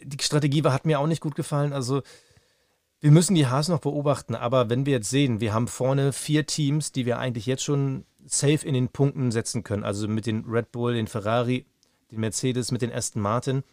[0.02, 1.72] die Strategie war, hat mir auch nicht gut gefallen.
[1.72, 2.02] Also
[3.00, 6.46] wir müssen die Haas noch beobachten, aber wenn wir jetzt sehen, wir haben vorne vier
[6.46, 10.44] Teams, die wir eigentlich jetzt schon safe in den Punkten setzen können, also mit den
[10.46, 11.66] Red Bull, den Ferrari,
[12.12, 13.64] den Mercedes, mit den Aston Martin,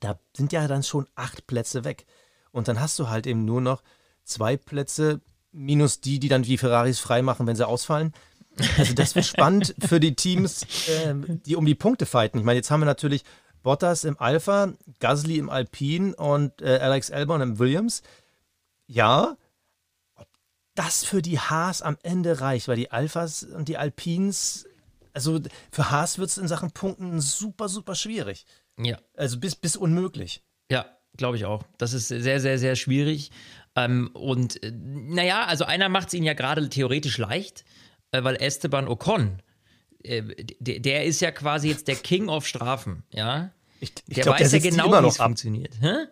[0.00, 2.06] da sind ja dann schon acht Plätze weg.
[2.50, 3.82] Und dann hast du halt eben nur noch
[4.24, 5.20] zwei Plätze
[5.52, 8.12] minus die, die dann die Ferraris freimachen, wenn sie ausfallen.
[8.76, 11.14] Also das wird spannend für die Teams, äh,
[11.46, 12.38] die um die Punkte fighten.
[12.38, 13.24] Ich meine, jetzt haben wir natürlich
[13.62, 18.02] Bottas im Alpha, Gasly im Alpine und äh, Alex Albon im Williams.
[18.86, 19.36] Ja,
[20.14, 20.28] ob
[20.74, 24.66] das für die Haas am Ende reicht, weil die Alphas und die Alpines,
[25.12, 25.40] also
[25.70, 28.46] für Haas wird es in Sachen Punkten super, super schwierig.
[28.78, 28.98] Ja.
[29.16, 30.42] Also bis, bis unmöglich.
[30.70, 31.64] Ja, glaube ich auch.
[31.78, 33.30] Das ist sehr, sehr, sehr schwierig.
[33.76, 37.64] Ähm, und äh, naja, also einer macht es ihnen ja gerade theoretisch leicht,
[38.12, 39.42] äh, weil Esteban Ocon,
[40.04, 40.22] äh,
[40.60, 43.50] der, der ist ja quasi jetzt der King of Strafen, ja.
[43.80, 45.74] Ich, ich der glaub, weiß der ja genau, wie es funktioniert.
[45.80, 46.06] Hä?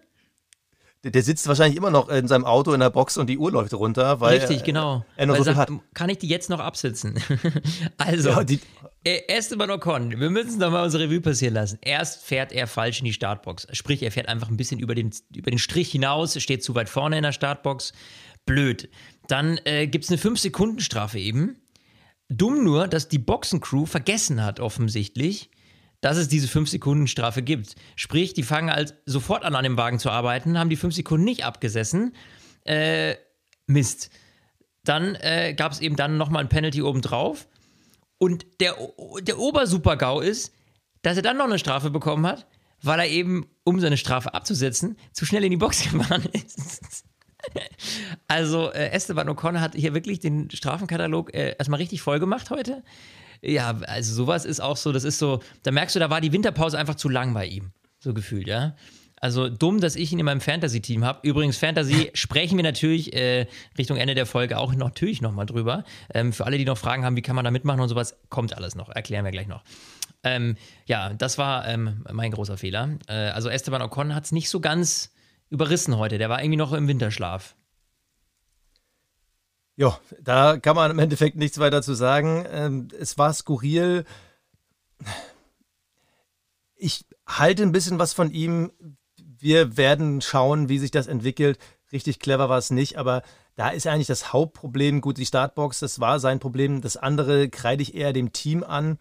[1.05, 3.51] Der, der, sitzt wahrscheinlich immer noch in seinem Auto in der Box und die Uhr
[3.53, 4.21] läuft runter.
[4.21, 5.05] Weil Richtig, genau.
[5.17, 7.21] Er, er so sagt, kann ich die jetzt noch absitzen?
[7.97, 8.61] also, ja, die,
[9.05, 11.79] äh, Esteban Ocon, wir müssen doch mal unsere Revue passieren lassen.
[11.83, 13.69] Erst fährt er falsch in die Startbox.
[13.73, 16.89] Sprich, er fährt einfach ein bisschen über den, über den Strich hinaus, steht zu weit
[16.89, 17.93] vorne in der Startbox.
[18.45, 18.89] Blöd.
[19.29, 21.57] Dann äh, gibt es eine 5-Sekunden-Strafe eben.
[22.29, 25.51] Dumm nur, dass die Boxencrew vergessen hat, offensichtlich,
[26.01, 27.77] dass es diese 5-Sekunden-Strafe gibt.
[27.95, 31.25] Sprich, die fangen halt sofort an, an dem Wagen zu arbeiten, haben die 5 Sekunden
[31.25, 32.15] nicht abgesessen.
[32.65, 33.17] Äh,
[33.67, 34.11] Mist.
[34.85, 37.49] Dann äh, gab es eben dann nochmal ein Penalty obendrauf.
[38.19, 38.77] Und der,
[39.23, 40.53] der Obersuper-GAU ist,
[41.03, 42.47] dass er dann noch eine Strafe bekommen hat,
[42.83, 47.05] weil er eben, um seine Strafe abzusetzen, zu schnell in die Box gefahren ist.
[48.29, 52.83] Also äh, Esteban Ocon hat hier wirklich den Strafenkatalog äh, erstmal richtig voll gemacht heute.
[53.43, 56.33] Ja, also sowas ist auch so, das ist so, da merkst du, da war die
[56.33, 58.75] Winterpause einfach zu lang bei ihm, so gefühlt, ja.
[59.19, 61.27] Also dumm, dass ich ihn in meinem Fantasy-Team habe.
[61.27, 63.47] Übrigens, Fantasy sprechen wir natürlich äh,
[63.79, 65.85] Richtung Ende der Folge auch natürlich nochmal drüber.
[66.13, 68.55] Ähm, für alle, die noch Fragen haben, wie kann man da mitmachen und sowas, kommt
[68.57, 68.91] alles noch.
[68.91, 69.63] Erklären wir gleich noch.
[70.23, 72.99] Ähm, ja, das war ähm, mein großer Fehler.
[73.09, 75.13] Äh, also Esteban Ocon hat es nicht so ganz
[75.51, 76.19] überrissen heute.
[76.19, 77.57] Der war irgendwie noch im Winterschlaf.
[79.77, 82.47] Ja, da kann man im Endeffekt nichts weiter zu sagen.
[82.51, 84.05] Ähm, es war skurril.
[86.77, 88.73] Ich halte ein bisschen was von ihm.
[89.17, 91.59] Wir werden schauen, wie sich das entwickelt.
[91.93, 93.23] Richtig clever war es nicht, aber
[93.55, 95.03] da ist eigentlich das Hauptproblem.
[95.03, 96.81] Gut, die Startbox, das war sein Problem.
[96.81, 98.99] Das andere kreide ich eher dem Team an,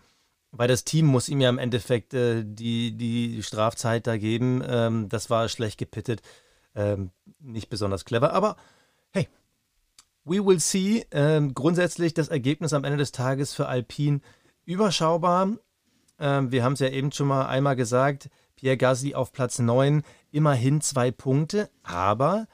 [0.57, 4.63] weil das Team muss ihm ja im Endeffekt äh, die, die Strafzeit da geben.
[4.67, 6.21] Ähm, das war schlecht gepittet.
[6.75, 8.57] Ähm, nicht besonders clever, aber
[9.11, 9.27] hey,
[10.25, 11.05] We will see.
[11.11, 14.21] Ähm, grundsätzlich das Ergebnis am Ende des Tages für Alpine
[14.65, 15.49] überschaubar.
[16.19, 18.29] Ähm, wir haben es ja eben schon mal einmal gesagt.
[18.55, 22.47] Pierre Gasly auf Platz 9, immerhin zwei Punkte, aber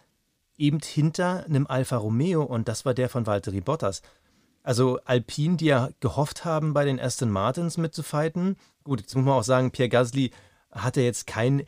[0.58, 4.02] eben hinter einem Alfa Romeo und das war der von Valtteri Bottas.
[4.64, 8.58] Also Alpine, die ja gehofft haben, bei den Aston Martins mitzufighten.
[8.84, 10.32] Gut, jetzt muss man auch sagen, Pierre Gasly
[10.72, 11.64] hatte jetzt kein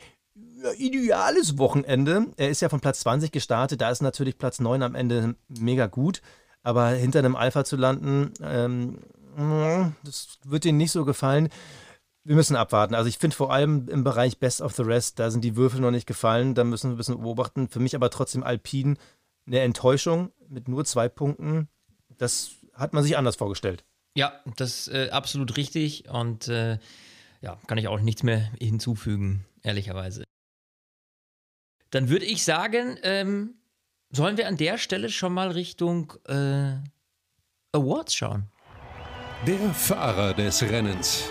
[0.78, 2.26] ideales Wochenende.
[2.36, 5.86] Er ist ja von Platz 20 gestartet, da ist natürlich Platz 9 am Ende mega
[5.86, 6.22] gut.
[6.62, 8.98] Aber hinter einem Alpha zu landen, ähm,
[10.04, 11.48] das wird ihnen nicht so gefallen.
[12.24, 12.94] Wir müssen abwarten.
[12.94, 15.80] Also ich finde vor allem im Bereich Best of the Rest, da sind die Würfel
[15.80, 17.68] noch nicht gefallen, da müssen wir ein bisschen beobachten.
[17.68, 18.96] Für mich aber trotzdem Alpin
[19.46, 21.68] eine Enttäuschung mit nur zwei Punkten.
[22.16, 23.84] Das hat man sich anders vorgestellt.
[24.16, 26.78] Ja, das ist äh, absolut richtig und äh,
[27.40, 30.24] ja, kann ich auch nichts mehr hinzufügen, ehrlicherweise.
[31.90, 33.54] Dann würde ich sagen, ähm,
[34.10, 36.76] sollen wir an der Stelle schon mal Richtung äh,
[37.72, 38.50] Awards schauen?
[39.46, 41.28] Der Fahrer des Rennens.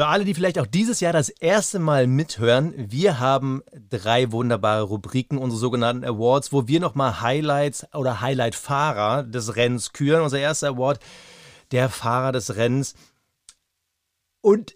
[0.00, 4.80] Für alle, die vielleicht auch dieses Jahr das erste Mal mithören, wir haben drei wunderbare
[4.80, 10.22] Rubriken, unsere sogenannten Awards, wo wir nochmal Highlights oder Highlight-Fahrer des Rennens küren.
[10.22, 11.00] Unser erster Award,
[11.70, 12.94] der Fahrer des Rennens.
[14.40, 14.74] Und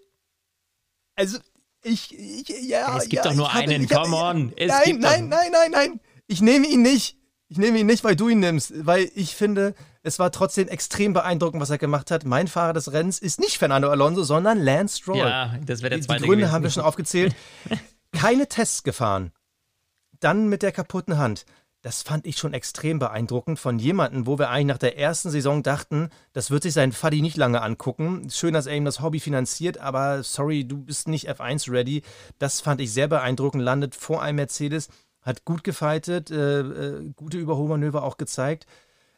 [1.15, 1.39] also
[1.81, 2.95] ich, ich ja.
[2.95, 4.53] Es gibt ja, doch nur einen, hatte, come on.
[4.55, 5.99] Es nein, nein, nein, nein, nein.
[6.27, 7.17] Ich nehme ihn nicht.
[7.47, 11.13] Ich nehme ihn nicht, weil du ihn nimmst, weil ich finde, es war trotzdem extrem
[11.13, 12.25] beeindruckend, was er gemacht hat.
[12.25, 15.17] Mein Fahrer des Rennens ist nicht Fernando Alonso, sondern Lance Stroll.
[15.17, 16.53] Ja, das wäre der zweite Die Gründe gewesen.
[16.53, 17.35] haben wir schon aufgezählt.
[18.11, 19.31] Keine Tests gefahren.
[20.19, 21.45] Dann mit der kaputten Hand.
[21.83, 25.61] Das fand ich schon extrem beeindruckend von jemandem, wo wir eigentlich nach der ersten Saison
[25.61, 28.27] dachten, das wird sich sein Faddy nicht lange angucken.
[28.31, 32.01] Schön, dass er ihm das Hobby finanziert, aber sorry, du bist nicht F1 ready.
[32.39, 33.61] Das fand ich sehr beeindruckend.
[33.61, 34.89] Landet vor einem Mercedes,
[35.25, 38.65] hat gut gefightet, äh, äh, gute Überholmanöver auch gezeigt.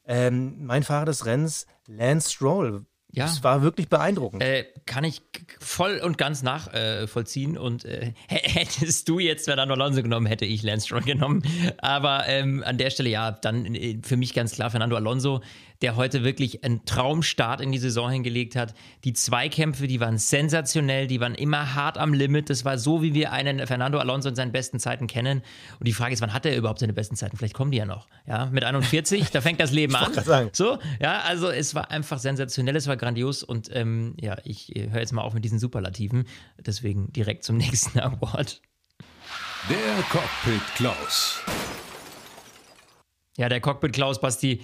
[0.05, 2.85] Ähm, mein Fahrer des Rennens, Lance Stroll,
[3.17, 3.25] ja.
[3.25, 4.43] Es war wirklich beeindruckend.
[4.43, 5.21] Äh, kann ich
[5.59, 7.55] voll und ganz nachvollziehen.
[7.55, 11.41] Äh, und äh, hättest du jetzt Fernando Alonso genommen, hätte ich Lance Stroll genommen.
[11.77, 15.41] Aber ähm, an der Stelle ja, dann äh, für mich ganz klar Fernando Alonso
[15.81, 18.73] der heute wirklich einen Traumstart in die Saison hingelegt hat.
[19.03, 22.49] Die Zweikämpfe, die waren sensationell, die waren immer hart am Limit.
[22.49, 25.43] Das war so, wie wir einen Fernando Alonso in seinen besten Zeiten kennen.
[25.79, 27.37] Und die Frage ist, wann hat er überhaupt seine besten Zeiten?
[27.37, 28.07] Vielleicht kommen die ja noch.
[28.25, 30.13] Ja, mit 41, da fängt das Leben an.
[30.13, 30.49] Sagen.
[30.53, 34.89] So, ja, also es war einfach sensationell, es war grandios und ähm, ja, ich äh,
[34.89, 36.25] höre jetzt mal auf mit diesen Superlativen.
[36.57, 38.61] Deswegen direkt zum nächsten Award.
[39.69, 41.41] Der Cockpit Klaus.
[43.37, 44.63] Ja, der Cockpit Klaus, Basti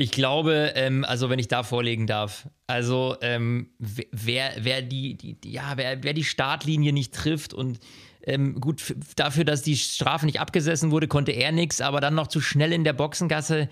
[0.00, 5.36] ich glaube, ähm, also wenn ich da vorlegen darf, also ähm, wer, wer, die, die,
[5.44, 7.80] ja, wer, wer die Startlinie nicht trifft und
[8.22, 12.28] ähm, gut, dafür, dass die Strafe nicht abgesessen wurde, konnte er nichts, aber dann noch
[12.28, 13.68] zu schnell in der Boxengasse.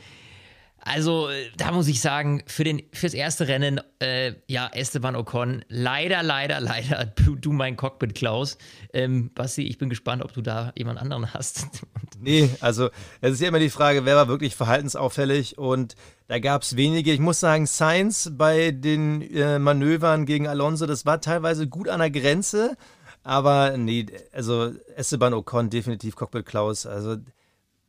[0.86, 5.64] Also, äh, da muss ich sagen, für den, fürs erste Rennen, äh, ja, Esteban Ocon,
[5.68, 8.56] leider, leider, leider, du, du mein Cockpit, Klaus.
[8.92, 11.66] Ähm, Basti, ich bin gespannt, ob du da jemand anderen hast.
[12.20, 15.96] nee, also, es ist ja immer die Frage, wer war wirklich verhaltensauffällig und
[16.28, 17.12] da gab es wenige.
[17.12, 22.00] Ich muss sagen, Sainz bei den äh, Manövern gegen Alonso, das war teilweise gut an
[22.00, 22.76] der Grenze,
[23.22, 27.16] aber nee, also Esteban Ocon, definitiv Cockpit Klaus, also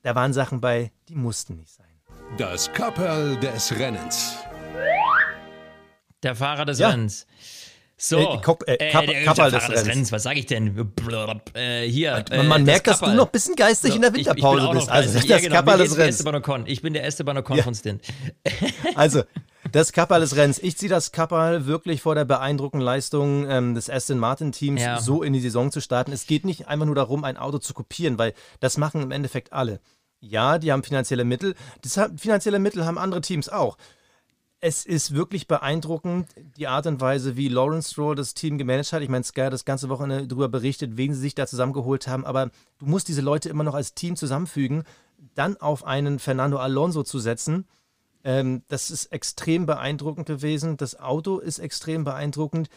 [0.03, 1.85] da waren Sachen bei, die mussten nicht sein.
[2.37, 4.37] Das Kapperl des Rennens.
[6.23, 6.89] Der Fahrer des ja.
[6.89, 7.25] Rennens.
[7.99, 10.11] So, äh, Kop, äh, Kap, äh, Kapperl des, des Rennens.
[10.11, 10.91] Was sage ich denn?
[11.55, 12.23] Äh, hier.
[12.29, 14.61] Man, man äh, merkt, das dass du noch ein bisschen geistig so, in der Winterpause
[14.61, 14.89] ich, ich bist.
[14.89, 16.23] Also, das ja, genau, Kapperl des Rennens.
[16.67, 17.63] Ich bin der Esteban Ocon ja.
[17.63, 18.03] von Stint.
[18.93, 19.23] also,
[19.71, 20.59] das Kapperl des Rennens.
[20.59, 25.01] Ich ziehe das Kapperl wirklich vor der beeindruckenden Leistung ähm, des Aston Martin Teams, ja.
[25.01, 26.11] so in die Saison zu starten.
[26.11, 29.53] Es geht nicht einfach nur darum, ein Auto zu kopieren, weil das machen im Endeffekt
[29.53, 29.79] alle.
[30.19, 31.55] Ja, die haben finanzielle Mittel.
[31.81, 33.77] Das finanzielle Mittel haben andere Teams auch.
[34.59, 39.03] Es ist wirklich beeindruckend, die Art und Weise, wie Lawrence Stroll das Team gemanagt hat.
[39.03, 42.25] Ich meine, Sky hat das ganze Wochenende darüber berichtet, wen sie sich da zusammengeholt haben.
[42.25, 44.83] Aber du musst diese Leute immer noch als Team zusammenfügen.
[45.35, 47.65] Dann auf einen Fernando Alonso zu setzen,
[48.27, 50.75] ähm, das ist extrem beeindruckend gewesen.
[50.75, 52.69] Das Auto ist extrem beeindruckend.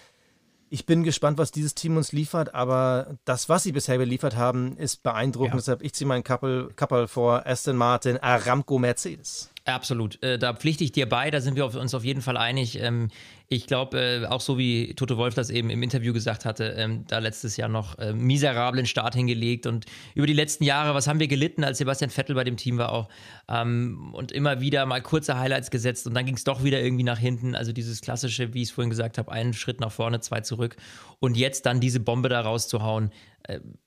[0.68, 4.76] Ich bin gespannt, was dieses Team uns liefert, aber das, was sie bisher geliefert haben,
[4.76, 5.54] ist beeindruckend.
[5.54, 5.56] Ja.
[5.56, 9.50] Deshalb ich ziehe meinen Couple, Couple vor Aston Martin, Aramco Mercedes.
[9.66, 10.22] Absolut.
[10.22, 12.80] Äh, da pflichte ich dir bei, da sind wir uns auf jeden Fall einig.
[12.80, 13.08] Ähm,
[13.46, 17.04] ich glaube, äh, auch so wie Toto Wolf das eben im Interview gesagt hatte, ähm,
[17.08, 21.20] da letztes Jahr noch äh, miserablen Start hingelegt und über die letzten Jahre, was haben
[21.20, 23.08] wir gelitten, als Sebastian Vettel bei dem Team war auch
[23.48, 27.04] ähm, und immer wieder mal kurze Highlights gesetzt und dann ging es doch wieder irgendwie
[27.04, 27.54] nach hinten.
[27.54, 30.76] Also dieses klassische, wie ich es vorhin gesagt habe, einen Schritt nach vorne, zwei zurück
[31.18, 33.10] und jetzt dann diese Bombe da rauszuhauen,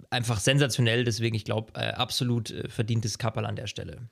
[0.09, 1.03] einfach sensationell.
[1.03, 4.09] Deswegen, ich glaube, absolut verdientes Kappel an der Stelle.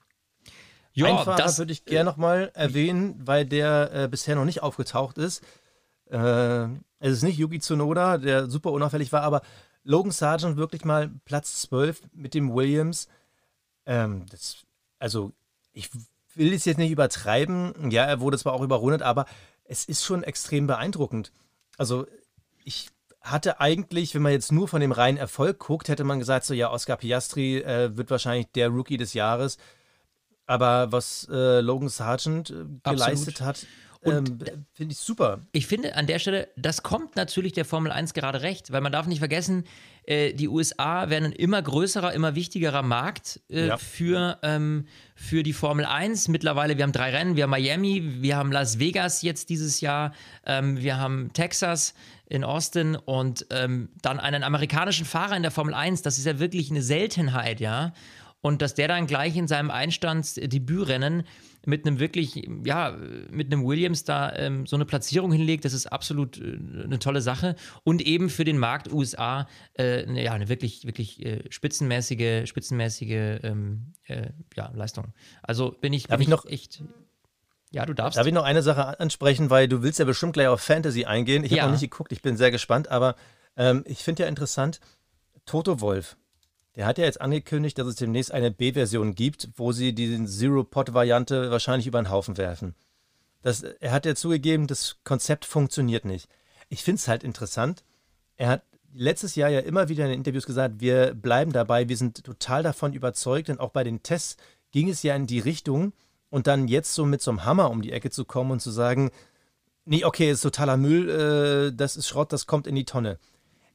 [0.93, 4.61] Ja, Ein Fahrer das würde ich gerne nochmal erwähnen, weil der äh, bisher noch nicht
[4.61, 5.43] aufgetaucht ist.
[6.09, 6.65] Äh,
[6.99, 9.41] es ist nicht Yuki Tsunoda, der super unauffällig war, aber
[9.83, 13.07] Logan Sargent wirklich mal Platz 12 mit dem Williams.
[13.85, 14.57] Ähm, das,
[14.99, 15.31] also,
[15.73, 15.89] ich
[16.35, 17.89] will es jetzt nicht übertreiben.
[17.89, 19.25] Ja, er wurde zwar auch überrundet, aber
[19.63, 21.31] es ist schon extrem beeindruckend.
[21.77, 22.05] Also,
[22.63, 22.89] ich
[23.21, 26.53] hatte eigentlich, wenn man jetzt nur von dem reinen Erfolg guckt, hätte man gesagt, so
[26.53, 29.57] ja, Oscar Piastri äh, wird wahrscheinlich der Rookie des Jahres.
[30.51, 33.65] Aber was äh, Logan Sargent äh, geleistet hat,
[34.03, 34.39] ähm,
[34.73, 35.39] finde ich super.
[35.53, 38.91] Ich finde an der Stelle, das kommt natürlich der Formel 1 gerade recht, weil man
[38.91, 39.63] darf nicht vergessen,
[40.03, 43.77] äh, die USA werden ein immer größerer, immer wichtigerer Markt äh, ja.
[43.77, 46.27] für, ähm, für die Formel 1.
[46.27, 50.13] Mittlerweile, wir haben drei Rennen, wir haben Miami, wir haben Las Vegas jetzt dieses Jahr,
[50.45, 51.93] ähm, wir haben Texas
[52.25, 56.01] in Austin und ähm, dann einen amerikanischen Fahrer in der Formel 1.
[56.01, 57.93] Das ist ja wirklich eine Seltenheit, ja
[58.41, 61.23] und dass der dann gleich in seinem Einstandsdebütrennen
[61.65, 62.97] mit einem wirklich, ja,
[63.29, 67.21] mit einem Williams da ähm, so eine Platzierung hinlegt, das ist absolut äh, eine tolle
[67.21, 67.55] Sache.
[67.83, 73.39] Und eben für den Markt USA äh, eine, ja, eine wirklich, wirklich äh, spitzenmäßige, spitzenmäßige
[73.43, 75.13] ähm, äh, ja, Leistung.
[75.43, 76.83] Also bin ich, bin ich, ich noch echt.
[77.69, 78.17] Ja, du darfst.
[78.17, 81.43] Darf ich noch eine Sache ansprechen, weil du willst ja bestimmt gleich auf Fantasy eingehen.
[81.43, 81.65] Ich habe ja.
[81.65, 83.15] noch nicht geguckt, ich bin sehr gespannt, aber
[83.55, 84.79] ähm, ich finde ja interessant,
[85.45, 86.17] Toto Wolf
[86.75, 91.51] der hat ja jetzt angekündigt, dass es demnächst eine B-Version gibt, wo sie die Zero-Pod-Variante
[91.51, 92.75] wahrscheinlich über den Haufen werfen.
[93.41, 96.29] Das, er hat ja zugegeben, das Konzept funktioniert nicht.
[96.69, 97.83] Ich finde es halt interessant.
[98.37, 102.23] Er hat letztes Jahr ja immer wieder in Interviews gesagt, wir bleiben dabei, wir sind
[102.23, 104.37] total davon überzeugt, denn auch bei den Tests
[104.71, 105.93] ging es ja in die Richtung
[106.29, 108.71] und dann jetzt so mit so einem Hammer um die Ecke zu kommen und zu
[108.71, 109.11] sagen,
[109.85, 113.19] nee, okay, ist totaler Müll, äh, das ist Schrott, das kommt in die Tonne.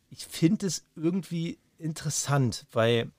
[0.08, 3.10] Ich finde es irgendwie interessant, weil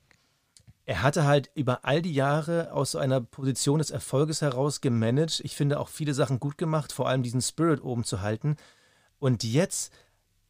[0.84, 5.40] er hatte halt über all die Jahre aus so einer Position des Erfolges heraus gemanagt.
[5.44, 8.56] Ich finde auch viele Sachen gut gemacht, vor allem diesen Spirit oben zu halten.
[9.18, 9.92] Und jetzt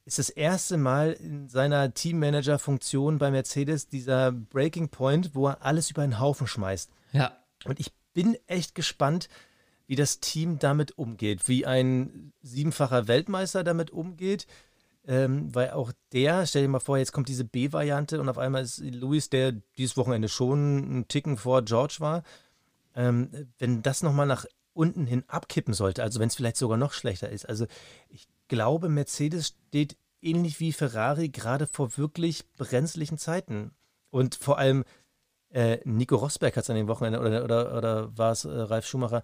[0.05, 5.91] ist das erste Mal in seiner Teammanager-Funktion bei Mercedes dieser Breaking Point, wo er alles
[5.91, 6.91] über einen Haufen schmeißt.
[7.13, 7.37] Ja.
[7.65, 9.29] Und ich bin echt gespannt,
[9.89, 14.47] wie das Team damit umgeht, wie ein siebenfacher Weltmeister damit umgeht,
[15.09, 18.63] ähm, weil auch der, stell dir mal vor, jetzt kommt diese B-Variante und auf einmal
[18.63, 22.23] ist Luis, der dieses Wochenende schon einen Ticken vor George war,
[22.95, 24.45] ähm, wenn das nochmal nach
[24.75, 27.49] unten hin abkippen sollte, also wenn es vielleicht sogar noch schlechter ist.
[27.49, 27.67] Also
[28.11, 33.73] ich glaube, Mercedes steht ähnlich wie Ferrari gerade vor wirklich brenzlichen Zeiten.
[34.11, 34.85] Und vor allem
[35.51, 38.87] äh, Nico Rosberg hat es an dem Wochenende, oder, oder, oder war es äh, Ralf
[38.87, 39.23] Schumacher,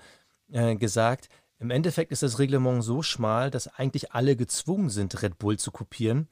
[0.50, 5.38] äh, gesagt, im Endeffekt ist das Reglement so schmal, dass eigentlich alle gezwungen sind, Red
[5.38, 6.28] Bull zu kopieren.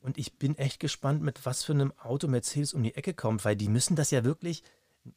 [0.00, 3.44] Und ich bin echt gespannt, mit was für einem Auto Mercedes um die Ecke kommt,
[3.44, 4.62] weil die müssen das ja wirklich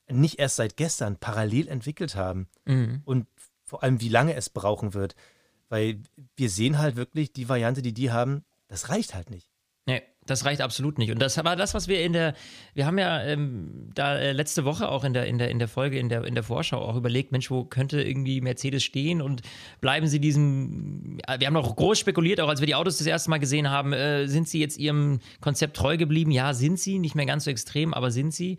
[0.08, 2.48] nicht erst seit gestern parallel entwickelt haben.
[2.66, 3.02] Mhm.
[3.06, 3.28] Und
[3.64, 5.16] vor allem, wie lange es brauchen wird.
[5.68, 6.02] Weil
[6.36, 9.49] wir sehen halt wirklich, die Variante, die die haben, das reicht halt nicht.
[10.30, 11.12] Das reicht absolut nicht.
[11.12, 12.34] Und das war das, was wir in der,
[12.74, 15.68] wir haben ja ähm, da äh, letzte Woche auch in der, in der, in der
[15.68, 19.42] Folge, in der, in der Vorschau auch überlegt, Mensch, wo könnte irgendwie Mercedes stehen und
[19.82, 23.08] bleiben sie diesem, äh, wir haben noch groß spekuliert, auch als wir die Autos das
[23.08, 26.32] erste Mal gesehen haben, äh, sind sie jetzt ihrem Konzept treu geblieben?
[26.32, 28.58] Ja, sind sie, nicht mehr ganz so extrem, aber sind sie.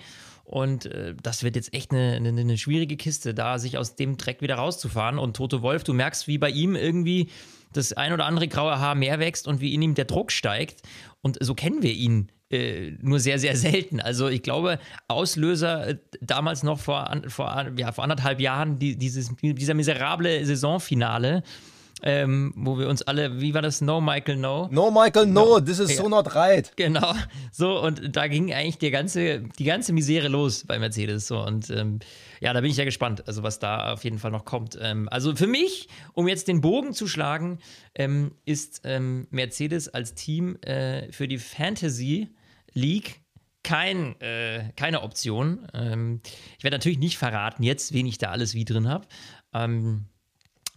[0.50, 4.16] Und äh, das wird jetzt echt eine, eine, eine schwierige Kiste, da sich aus dem
[4.16, 5.16] Dreck wieder rauszufahren.
[5.16, 7.30] Und Toto Wolf, du merkst, wie bei ihm irgendwie
[7.72, 10.82] das ein oder andere graue Haar mehr wächst und wie in ihm der Druck steigt.
[11.22, 14.00] Und so kennen wir ihn äh, nur sehr, sehr selten.
[14.00, 19.30] Also ich glaube, Auslöser äh, damals noch vor, vor, ja, vor anderthalb Jahren, die, dieses,
[19.40, 21.44] dieser miserable Saisonfinale,
[22.02, 23.80] ähm, wo wir uns alle, wie war das?
[23.80, 24.68] No, Michael, no.
[24.70, 25.60] No, Michael, no, no.
[25.60, 26.70] this is so not right.
[26.76, 27.14] Genau,
[27.52, 31.26] so und da ging eigentlich die ganze, die ganze Misere los bei Mercedes.
[31.26, 32.00] So und ähm,
[32.40, 34.78] ja, da bin ich ja gespannt, also was da auf jeden Fall noch kommt.
[34.80, 37.58] Ähm, also für mich, um jetzt den Bogen zu schlagen,
[37.94, 42.28] ähm, ist ähm, Mercedes als Team äh, für die Fantasy
[42.72, 43.20] League
[43.62, 45.66] kein, äh, keine Option.
[45.74, 46.20] Ähm,
[46.58, 49.06] ich werde natürlich nicht verraten jetzt, wen ich da alles wie drin habe.
[49.52, 50.06] Ähm,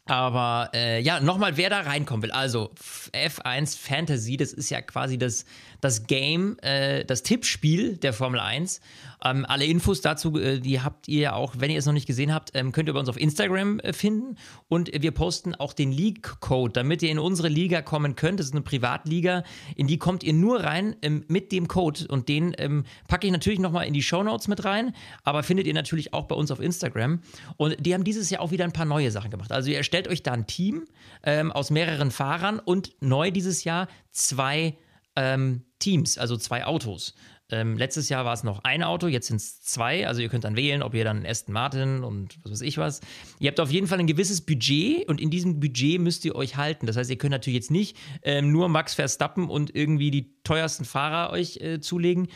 [0.05, 2.31] aber äh, ja, nochmal, wer da reinkommen will.
[2.31, 2.71] Also
[3.13, 5.45] F1 Fantasy, das ist ja quasi das,
[5.79, 8.81] das Game, äh, das Tippspiel der Formel 1.
[9.23, 12.33] Ähm, alle Infos dazu, äh, die habt ihr auch, wenn ihr es noch nicht gesehen
[12.33, 14.37] habt, ähm, könnt ihr bei uns auf Instagram äh, finden.
[14.67, 18.39] Und wir posten auch den League-Code, damit ihr in unsere Liga kommen könnt.
[18.39, 19.43] Das ist eine Privatliga,
[19.75, 22.07] in die kommt ihr nur rein ähm, mit dem Code.
[22.07, 24.93] Und den ähm, packe ich natürlich nochmal in die Show Notes mit rein,
[25.23, 27.21] aber findet ihr natürlich auch bei uns auf Instagram.
[27.57, 29.51] Und die haben dieses Jahr auch wieder ein paar neue Sachen gemacht.
[29.51, 30.85] Also ihr erstellt euch da ein Team
[31.23, 34.75] ähm, aus mehreren Fahrern und neu dieses Jahr zwei
[35.15, 37.13] ähm, Teams, also zwei Autos.
[37.51, 40.07] Ähm, letztes Jahr war es noch ein Auto, jetzt sind es zwei.
[40.07, 43.01] Also ihr könnt dann wählen, ob ihr dann Aston Martin und was weiß ich was.
[43.39, 46.55] Ihr habt auf jeden Fall ein gewisses Budget und in diesem Budget müsst ihr euch
[46.55, 46.85] halten.
[46.85, 50.85] Das heißt, ihr könnt natürlich jetzt nicht ähm, nur Max Verstappen und irgendwie die teuersten
[50.85, 52.29] Fahrer euch äh, zulegen.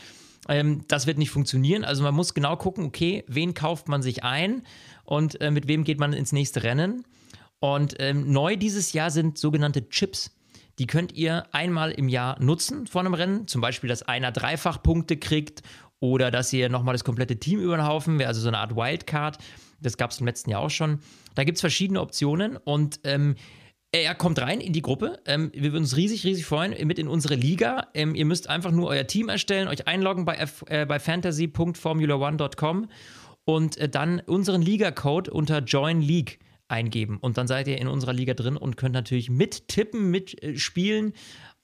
[0.48, 1.84] Ähm, das wird nicht funktionieren.
[1.84, 4.62] Also man muss genau gucken, okay, wen kauft man sich ein
[5.04, 7.04] und äh, mit wem geht man ins nächste Rennen.
[7.60, 10.37] Und ähm, neu dieses Jahr sind sogenannte Chips.
[10.78, 13.48] Die könnt ihr einmal im Jahr nutzen vor einem Rennen.
[13.48, 15.62] Zum Beispiel, dass einer Dreifachpunkte kriegt
[16.00, 19.38] oder dass ihr nochmal das komplette Team über den Haufen, also so eine Art Wildcard.
[19.80, 21.00] Das gab es im letzten Jahr auch schon.
[21.34, 23.34] Da gibt es verschiedene Optionen und ähm,
[23.90, 25.18] er kommt rein in die Gruppe.
[25.24, 27.88] Ähm, wir würden uns riesig, riesig freuen mit in unsere Liga.
[27.94, 32.88] Ähm, ihr müsst einfach nur euer Team erstellen, euch einloggen bei, äh, bei fantasy.formula1.com
[33.44, 36.38] und äh, dann unseren Liga-Code unter Join League
[36.68, 37.18] eingeben.
[37.18, 41.14] Und dann seid ihr in unserer Liga drin und könnt natürlich mittippen, mitspielen.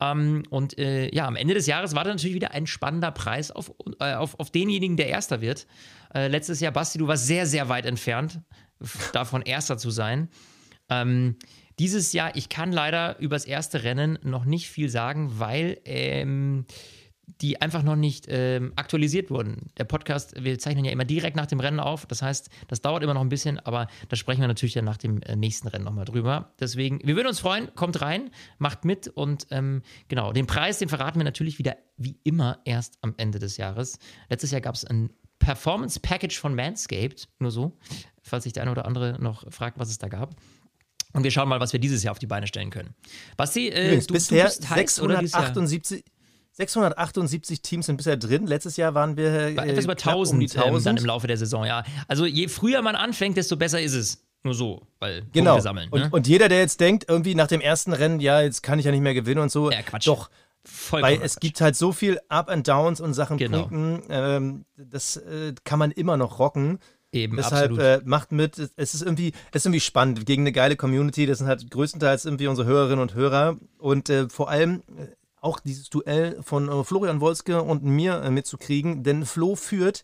[0.01, 3.51] Ähm, und äh, ja, am Ende des Jahres war dann natürlich wieder ein spannender Preis
[3.51, 5.67] auf, äh, auf, auf denjenigen, der Erster wird.
[6.15, 8.41] Äh, letztes Jahr, Basti, du warst sehr, sehr weit entfernt,
[9.13, 10.29] davon Erster zu sein.
[10.89, 11.37] Ähm,
[11.79, 16.67] dieses Jahr, ich kann leider über das erste Rennen noch nicht viel sagen, weil ähm,
[17.41, 19.71] die einfach noch nicht ähm, aktualisiert wurden.
[19.79, 22.07] Der Podcast, wir zeichnen ja immer direkt nach dem Rennen auf.
[22.07, 24.97] Das heißt, das dauert immer noch ein bisschen, aber da sprechen wir natürlich dann nach
[24.97, 26.53] dem äh, nächsten Rennen nochmal drüber.
[26.61, 30.89] Deswegen, wir würden uns freuen, kommt rein, macht mit und ähm, genau, den Preis, den
[30.89, 33.99] verraten wir natürlich wieder wie immer erst am Ende des Jahres.
[34.29, 37.77] Letztes Jahr gab es ein Performance Package von Manscaped, nur so,
[38.23, 40.37] falls sich der eine oder andere noch fragt, was es da gab.
[41.15, 42.95] Und wir schauen mal, was wir dieses Jahr auf die Beine stellen können.
[43.37, 46.05] Basti, äh, Übrigens, du, bisher du bist heiß, 678,
[46.57, 48.47] 678 Teams sind bisher drin.
[48.47, 50.67] Letztes Jahr waren wir äh, etwas über 1000, um 1000.
[50.67, 51.83] Ähm, dann im Laufe der Saison, ja.
[52.07, 54.25] Also je früher man anfängt, desto besser ist es.
[54.45, 55.53] Nur so, weil genau.
[55.53, 55.91] Punkte sammeln.
[55.91, 56.05] Ne?
[56.05, 58.85] Und, und, jeder, der jetzt denkt, irgendwie nach dem ersten Rennen, ja, jetzt kann ich
[58.85, 59.71] ja nicht mehr gewinnen und so.
[59.71, 60.07] Ja, Quatsch.
[60.07, 60.31] Doch.
[60.67, 61.41] Vollkommen weil es Quatsch.
[61.41, 63.67] gibt halt so viel Up and Downs und Sachen genau.
[63.67, 66.79] Punkten, ähm, das äh, kann man immer noch rocken.
[67.13, 70.75] Eben, Deshalb äh, macht mit, es ist irgendwie, es ist irgendwie spannend, gegen eine geile
[70.75, 75.07] Community, das sind halt größtenteils irgendwie unsere Hörerinnen und Hörer und äh, vor allem äh,
[75.45, 80.03] auch dieses Duell von äh, Florian Wolske und mir äh, mitzukriegen, denn Flo führt,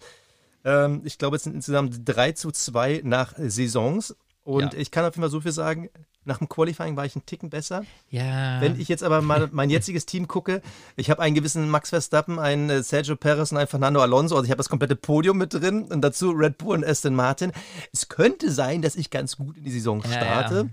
[0.64, 4.16] ähm, ich glaube, es sind insgesamt 3 zu 2 nach Saisons.
[4.42, 4.78] Und ja.
[4.78, 5.90] ich kann auf jeden Fall so viel sagen,
[6.24, 7.84] nach dem Qualifying war ich einen Ticken besser.
[8.10, 8.60] Ja.
[8.60, 10.60] Wenn ich jetzt aber mal mein jetziges Team gucke,
[10.96, 14.36] ich habe einen gewissen Max Verstappen, einen äh, Sergio Perez und einen Fernando Alonso.
[14.36, 17.52] Also ich habe das komplette Podium mit drin und dazu Red Bull und Aston Martin.
[17.92, 20.54] Es könnte sein, dass ich ganz gut in die Saison starte.
[20.54, 20.68] Ja, ja.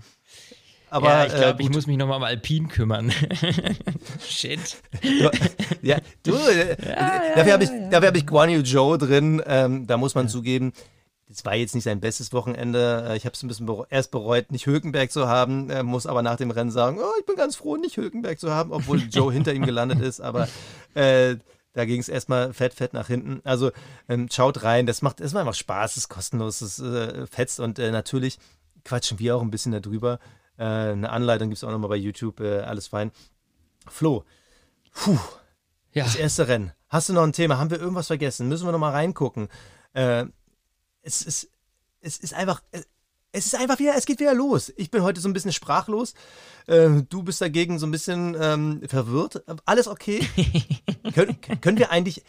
[0.90, 3.12] Aber ja, ich glaube, äh, ich muss mich nochmal um Alpin kümmern.
[4.28, 4.78] Shit.
[5.82, 9.42] ja, du, äh, ja, dafür habe ich, hab ich Guan Yu Zhou drin.
[9.46, 10.30] Ähm, da muss man ja.
[10.30, 10.72] zugeben,
[11.28, 13.06] das war jetzt nicht sein bestes Wochenende.
[13.08, 16.06] Äh, ich habe es ein bisschen bere erst bereut, nicht Hülkenberg zu haben, äh, muss
[16.06, 18.98] aber nach dem Rennen sagen, oh, ich bin ganz froh, nicht Hülkenberg zu haben, obwohl
[19.10, 20.20] Joe hinter ihm gelandet ist.
[20.20, 20.48] Aber
[20.94, 21.36] äh,
[21.74, 23.40] da ging es erstmal fett, fett nach hinten.
[23.44, 23.70] Also
[24.08, 27.78] ähm, schaut rein, das macht, das macht einfach Spaß, es ist kostenlos, äh, fetzt und
[27.78, 28.38] natürlich
[28.84, 30.18] quatschen wir auch ein bisschen darüber.
[30.58, 33.12] Äh, eine Anleitung gibt es auch nochmal bei YouTube, äh, alles fein.
[33.86, 34.24] Flo,
[34.92, 35.18] puh,
[35.92, 36.04] ja.
[36.04, 36.72] das erste Rennen.
[36.88, 37.58] Hast du noch ein Thema?
[37.58, 38.48] Haben wir irgendwas vergessen?
[38.48, 39.48] Müssen wir nochmal reingucken?
[39.92, 40.26] Äh,
[41.02, 41.50] es, ist,
[42.00, 42.62] es ist einfach,
[43.32, 44.72] es ist einfach wieder, es geht wieder los.
[44.76, 46.14] Ich bin heute so ein bisschen sprachlos.
[46.66, 49.44] Äh, du bist dagegen so ein bisschen ähm, verwirrt.
[49.64, 50.26] Alles okay.
[51.14, 52.24] Kön können wir eigentlich,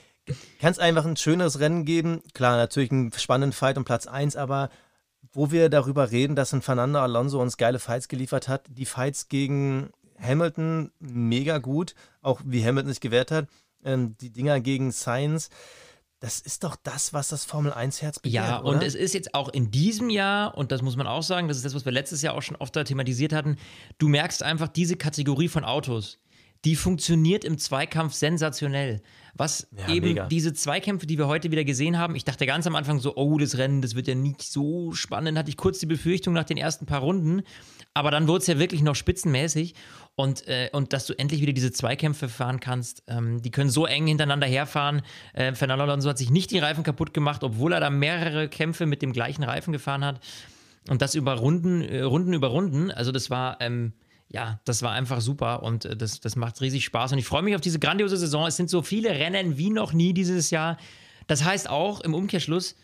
[0.59, 2.21] kann es einfach ein schöneres Rennen geben?
[2.33, 4.69] Klar, natürlich einen spannenden Fight um Platz 1, aber
[5.33, 8.65] wo wir darüber reden, dass ein Fernando Alonso uns geile Fights geliefert hat.
[8.69, 13.47] Die Fights gegen Hamilton mega gut, auch wie Hamilton sich gewehrt hat.
[13.83, 15.49] Ähm, die Dinger gegen Sainz.
[16.19, 19.33] das ist doch das, was das Formel 1 Herz begehrt, Ja, und es ist jetzt
[19.33, 21.93] auch in diesem Jahr, und das muss man auch sagen, das ist das, was wir
[21.93, 23.55] letztes Jahr auch schon oft thematisiert hatten,
[23.99, 26.19] du merkst einfach diese Kategorie von Autos,
[26.65, 29.01] die funktioniert im Zweikampf sensationell.
[29.35, 30.27] Was ja, eben mega.
[30.27, 33.37] diese Zweikämpfe, die wir heute wieder gesehen haben, ich dachte ganz am Anfang so, oh,
[33.37, 36.57] das Rennen, das wird ja nicht so spannend, hatte ich kurz die Befürchtung nach den
[36.57, 37.43] ersten paar Runden,
[37.93, 39.75] aber dann wurde es ja wirklich noch spitzenmäßig
[40.15, 43.85] und, äh, und dass du endlich wieder diese Zweikämpfe fahren kannst, ähm, die können so
[43.85, 45.03] eng hintereinander herfahren.
[45.33, 48.85] Äh, Fernando Alonso hat sich nicht die Reifen kaputt gemacht, obwohl er da mehrere Kämpfe
[48.85, 50.19] mit dem gleichen Reifen gefahren hat
[50.89, 53.61] und das über Runden, äh, Runden über Runden, also das war...
[53.61, 53.93] Ähm,
[54.31, 57.11] ja, das war einfach super und äh, das, das macht riesig Spaß.
[57.11, 58.47] Und ich freue mich auf diese grandiose Saison.
[58.47, 60.77] Es sind so viele Rennen wie noch nie dieses Jahr.
[61.27, 62.75] Das heißt auch im Umkehrschluss,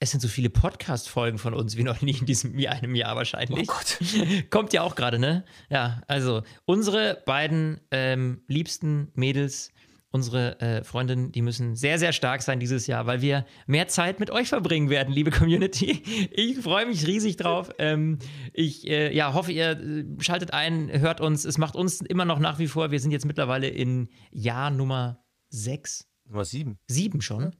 [0.00, 3.68] es sind so viele Podcast-Folgen von uns wie noch nie in diesem einem Jahr wahrscheinlich.
[3.68, 3.98] Oh Gott.
[4.50, 5.44] Kommt ja auch gerade, ne?
[5.70, 9.72] Ja, also unsere beiden ähm, liebsten Mädels
[10.10, 14.20] unsere äh, Freundinnen, die müssen sehr, sehr stark sein dieses Jahr, weil wir mehr Zeit
[14.20, 16.02] mit euch verbringen werden, liebe Community.
[16.30, 17.70] Ich freue mich riesig drauf.
[17.80, 18.18] Ähm,
[18.52, 21.44] ich äh, ja, hoffe, ihr äh, schaltet ein, hört uns.
[21.44, 22.90] Es macht uns immer noch nach wie vor.
[22.90, 26.08] Wir sind jetzt mittlerweile in Jahr Nummer 6.
[26.24, 26.78] Nummer 7.
[26.88, 27.54] 7 schon.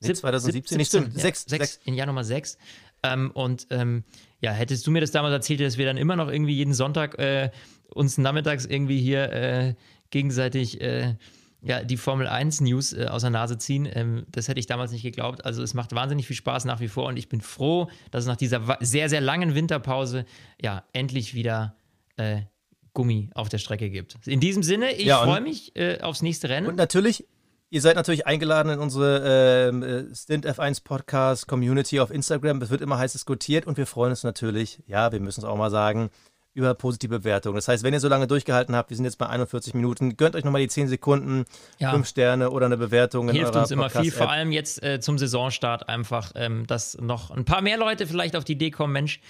[0.00, 1.18] Nee, 2017, nicht stimmt.
[1.18, 1.46] 6.
[1.50, 1.80] Ja, 6.
[1.84, 2.58] In Jahr Nummer 6.
[3.02, 4.04] Ähm, und ähm,
[4.40, 7.18] ja, hättest du mir das damals erzählt, dass wir dann immer noch irgendwie jeden Sonntag
[7.18, 7.50] äh,
[7.88, 9.74] uns nachmittags irgendwie hier äh,
[10.10, 10.80] gegenseitig
[11.66, 13.88] ja, die Formel 1 News äh, aus der Nase ziehen.
[13.92, 15.44] Ähm, das hätte ich damals nicht geglaubt.
[15.44, 18.28] Also es macht wahnsinnig viel Spaß nach wie vor und ich bin froh, dass es
[18.28, 20.24] nach dieser sehr, sehr langen Winterpause
[20.60, 21.76] ja endlich wieder
[22.16, 22.42] äh,
[22.94, 24.16] Gummi auf der Strecke gibt.
[24.26, 26.66] In diesem Sinne, ich ja, freue mich äh, aufs nächste Rennen.
[26.66, 27.26] Und natürlich,
[27.68, 32.62] ihr seid natürlich eingeladen in unsere ähm, äh, Stint F1 Podcast Community auf Instagram.
[32.62, 35.56] Es wird immer heiß diskutiert und wir freuen uns natürlich, ja, wir müssen es auch
[35.56, 36.10] mal sagen,
[36.56, 37.56] über positive Bewertungen.
[37.56, 40.34] Das heißt, wenn ihr so lange durchgehalten habt, wir sind jetzt bei 41 Minuten, gönnt
[40.34, 41.44] euch nochmal die 10 Sekunden,
[41.78, 41.90] ja.
[41.90, 43.30] 5 Sterne oder eine Bewertung.
[43.30, 47.44] Hilft uns immer viel, vor allem jetzt äh, zum Saisonstart einfach, ähm, dass noch ein
[47.44, 49.20] paar mehr Leute vielleicht auf die Idee kommen, Mensch,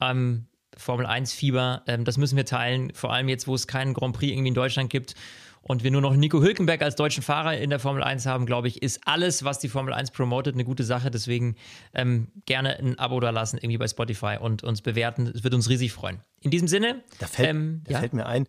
[0.00, 3.92] ähm, Formel 1 Fieber, ähm, das müssen wir teilen, vor allem jetzt, wo es keinen
[3.92, 5.14] Grand Prix irgendwie in Deutschland gibt
[5.68, 8.68] und wir nur noch Nico Hülkenberg als deutschen Fahrer in der Formel 1 haben, glaube
[8.68, 11.10] ich, ist alles, was die Formel 1 promotet, eine gute Sache.
[11.10, 11.56] Deswegen
[11.92, 15.26] ähm, gerne ein Abo da lassen, irgendwie bei Spotify und uns bewerten.
[15.26, 16.20] Es wird uns riesig freuen.
[16.40, 17.02] In diesem Sinne.
[17.18, 17.98] Da fällt, ähm, da ja?
[17.98, 18.46] fällt mir ein,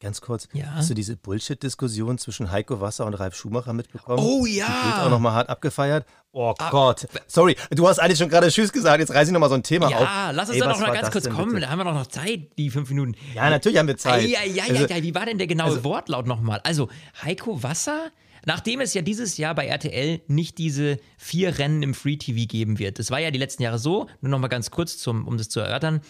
[0.00, 0.66] Ganz kurz, ja.
[0.74, 4.18] hast du diese Bullshit-Diskussion zwischen Heiko Wasser und Ralf Schumacher mitbekommen?
[4.18, 4.66] Oh ja!
[4.66, 6.06] Die wird auch nochmal hart abgefeiert.
[6.32, 7.06] Oh ah, Gott.
[7.26, 9.90] Sorry, du hast eigentlich schon gerade Tschüss gesagt, jetzt reiße ich nochmal so ein Thema
[9.90, 10.02] ja, auf.
[10.02, 11.62] Ja, lass uns Ey, doch noch ganz kurz kommen, bitte?
[11.62, 13.14] da haben wir doch noch Zeit, die fünf Minuten.
[13.34, 14.26] Ja, natürlich haben wir Zeit.
[14.26, 16.60] Ja, ja, ja, ja, wie war denn der genaue also, Wortlaut nochmal?
[16.64, 16.88] Also,
[17.22, 18.10] Heiko Wasser
[18.46, 22.78] Nachdem es ja dieses Jahr bei RTL nicht diese vier Rennen im Free TV geben
[22.78, 23.00] wird.
[23.00, 25.58] Das war ja die letzten Jahre so, nur nochmal ganz kurz, zum, um das zu
[25.58, 26.00] erörtern.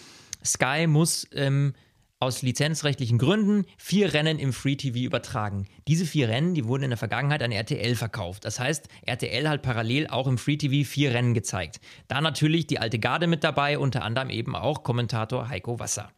[0.45, 1.73] Sky muss ähm,
[2.19, 5.67] aus lizenzrechtlichen Gründen vier Rennen im Free TV übertragen.
[5.87, 8.45] Diese vier Rennen, die wurden in der Vergangenheit an RTL verkauft.
[8.45, 11.79] Das heißt, RTL hat parallel auch im Free TV vier Rennen gezeigt.
[12.07, 16.11] Da natürlich die alte Garde mit dabei, unter anderem eben auch Kommentator Heiko Wasser.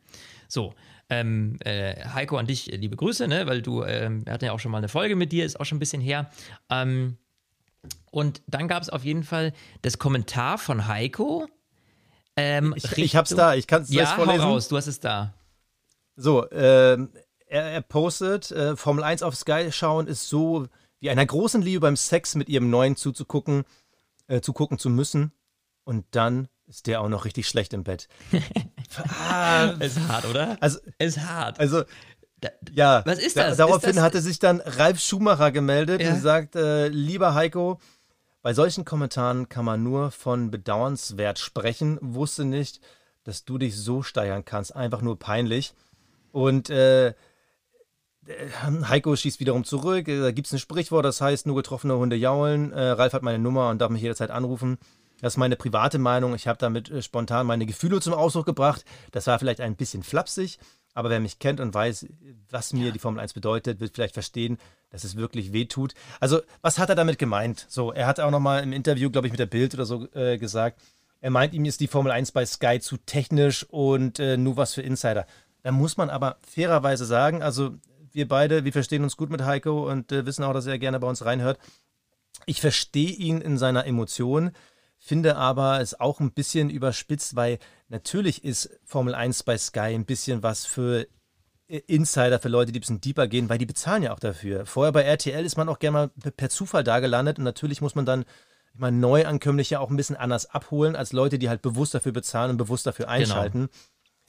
[0.47, 0.73] So,
[1.09, 3.45] ähm, äh, Heiko, an dich liebe Grüße, ne?
[3.45, 5.65] weil du, ähm, wir hatten ja auch schon mal eine Folge mit dir, ist auch
[5.65, 6.29] schon ein bisschen her.
[6.69, 7.17] Ähm,
[8.11, 11.47] und dann gab es auf jeden Fall das Kommentar von Heiko.
[12.37, 14.43] Ähm, ich, ich hab's da, ich kann es ja, vorlesen.
[14.43, 15.33] Hau raus, du hast es da.
[16.21, 16.97] So, äh,
[17.47, 20.67] er, er, postet, äh, Formel 1 auf Sky schauen ist so
[20.99, 23.63] wie einer großen Liebe beim Sex mit ihrem Neuen zuzugucken,
[24.27, 25.31] äh, zugucken zu müssen.
[25.85, 28.09] Und dann ist der auch noch richtig schlecht im Bett.
[29.31, 30.57] ah, ist hart, oder?
[30.59, 31.57] Also, ist hart.
[31.57, 31.83] Also,
[32.73, 33.55] ja, was ist das?
[33.55, 34.03] daraufhin ist das?
[34.03, 36.13] hatte sich dann Ralf Schumacher gemeldet ja.
[36.13, 37.79] und sagt, äh, lieber Heiko,
[38.41, 41.97] bei solchen Kommentaren kann man nur von bedauernswert sprechen.
[42.01, 42.81] Wusste nicht,
[43.23, 44.75] dass du dich so steigern kannst.
[44.75, 45.73] Einfach nur peinlich.
[46.31, 47.13] Und äh,
[48.87, 50.05] Heiko schießt wiederum zurück.
[50.05, 52.71] Da gibt es ein Sprichwort, das heißt, nur getroffene Hunde jaulen.
[52.71, 54.77] Äh, Ralf hat meine Nummer und darf mich jederzeit anrufen.
[55.21, 56.33] Das ist meine private Meinung.
[56.35, 58.85] Ich habe damit äh, spontan meine Gefühle zum Ausdruck gebracht.
[59.11, 60.59] Das war vielleicht ein bisschen flapsig,
[60.93, 62.07] aber wer mich kennt und weiß,
[62.49, 62.91] was mir ja.
[62.91, 64.57] die Formel 1 bedeutet, wird vielleicht verstehen,
[64.91, 65.93] dass es wirklich weh tut.
[66.19, 67.65] Also, was hat er damit gemeint?
[67.69, 70.37] So, er hat auch nochmal im Interview, glaube ich, mit der Bild oder so äh,
[70.37, 70.79] gesagt,
[71.21, 74.73] er meint, ihm ist die Formel 1 bei Sky zu technisch und äh, nur was
[74.73, 75.25] für Insider.
[75.63, 77.71] Da muss man aber fairerweise sagen, also
[78.11, 80.99] wir beide, wir verstehen uns gut mit Heiko und äh, wissen auch, dass er gerne
[80.99, 81.59] bei uns reinhört.
[82.45, 84.51] Ich verstehe ihn in seiner Emotion,
[84.97, 90.05] finde aber es auch ein bisschen überspitzt, weil natürlich ist Formel 1 bei Sky ein
[90.05, 91.07] bisschen was für
[91.67, 94.65] äh, Insider, für Leute, die ein bisschen deeper gehen, weil die bezahlen ja auch dafür.
[94.65, 97.95] Vorher bei RTL ist man auch gerne mal per Zufall da gelandet und natürlich muss
[97.95, 98.25] man dann
[98.73, 102.51] ich meine, Neuankömmliche auch ein bisschen anders abholen als Leute, die halt bewusst dafür bezahlen
[102.51, 103.17] und bewusst dafür genau.
[103.17, 103.59] einschalten.
[103.61, 103.73] Genau.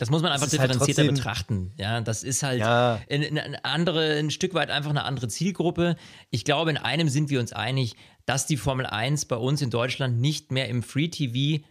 [0.01, 1.75] Das muss man einfach halt differenzierter halt betrachten.
[1.77, 2.99] Ja, das ist halt ja.
[3.11, 5.95] eine andere, ein Stück weit einfach eine andere Zielgruppe.
[6.31, 7.97] Ich glaube, in einem sind wir uns einig.
[8.25, 11.63] dass die Formel 1 bei uns in Deutschland nicht mehr im Free TV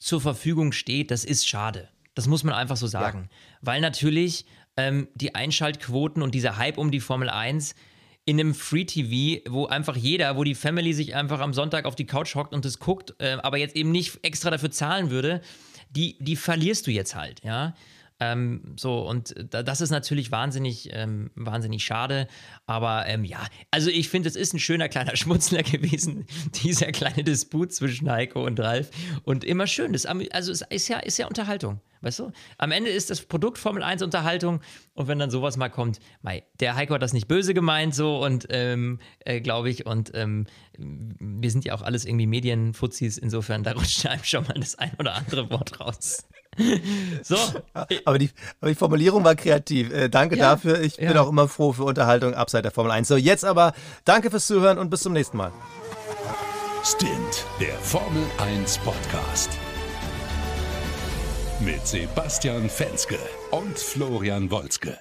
[0.00, 1.88] zur Verfügung steht, das ist schade.
[2.14, 3.28] Das muss man einfach so sagen.
[3.30, 3.58] Ja.
[3.60, 4.44] Weil natürlich
[4.76, 7.76] ähm, die Einschaltquoten und dieser Hype um die Formel 1
[8.24, 11.94] in einem Free TV, wo einfach jeder, wo die Family sich einfach am Sonntag auf
[11.94, 15.42] die Couch hockt und das guckt, äh, aber jetzt eben nicht extra dafür zahlen würde,
[15.94, 17.74] die, die verlierst du jetzt halt, ja.
[18.22, 22.28] Ähm, so, und das ist natürlich wahnsinnig, ähm, wahnsinnig schade.
[22.66, 26.26] Aber ähm, ja, also ich finde, es ist ein schöner kleiner Schmutzler gewesen,
[26.62, 28.90] dieser kleine Disput zwischen Heiko und Ralf.
[29.24, 29.92] Und immer schön.
[29.92, 31.80] Das, also es ist ja, ist ja Unterhaltung.
[32.00, 32.32] Weißt du?
[32.58, 34.60] Am Ende ist das Produkt Formel 1 Unterhaltung
[34.94, 38.22] und wenn dann sowas mal kommt, mei, der Heiko hat das nicht böse gemeint, so
[38.24, 40.46] und ähm, äh, glaube ich, und ähm,
[40.78, 44.92] wir sind ja auch alles irgendwie Medienfuzis, insofern da rutscht einem schon mal das ein
[44.98, 46.26] oder andere Wort raus.
[47.22, 47.36] so.
[48.04, 48.30] Aber die,
[48.60, 49.92] aber die Formulierung war kreativ.
[49.92, 50.80] Äh, danke ja, dafür.
[50.80, 51.08] Ich ja.
[51.08, 53.08] bin auch immer froh für Unterhaltung abseits der Formel 1.
[53.08, 53.72] So, jetzt aber
[54.04, 55.52] danke fürs Zuhören und bis zum nächsten Mal.
[56.84, 59.50] Stint, der Formel 1 Podcast
[61.60, 63.18] mit Sebastian Fenske
[63.52, 64.98] und Florian Wolzke.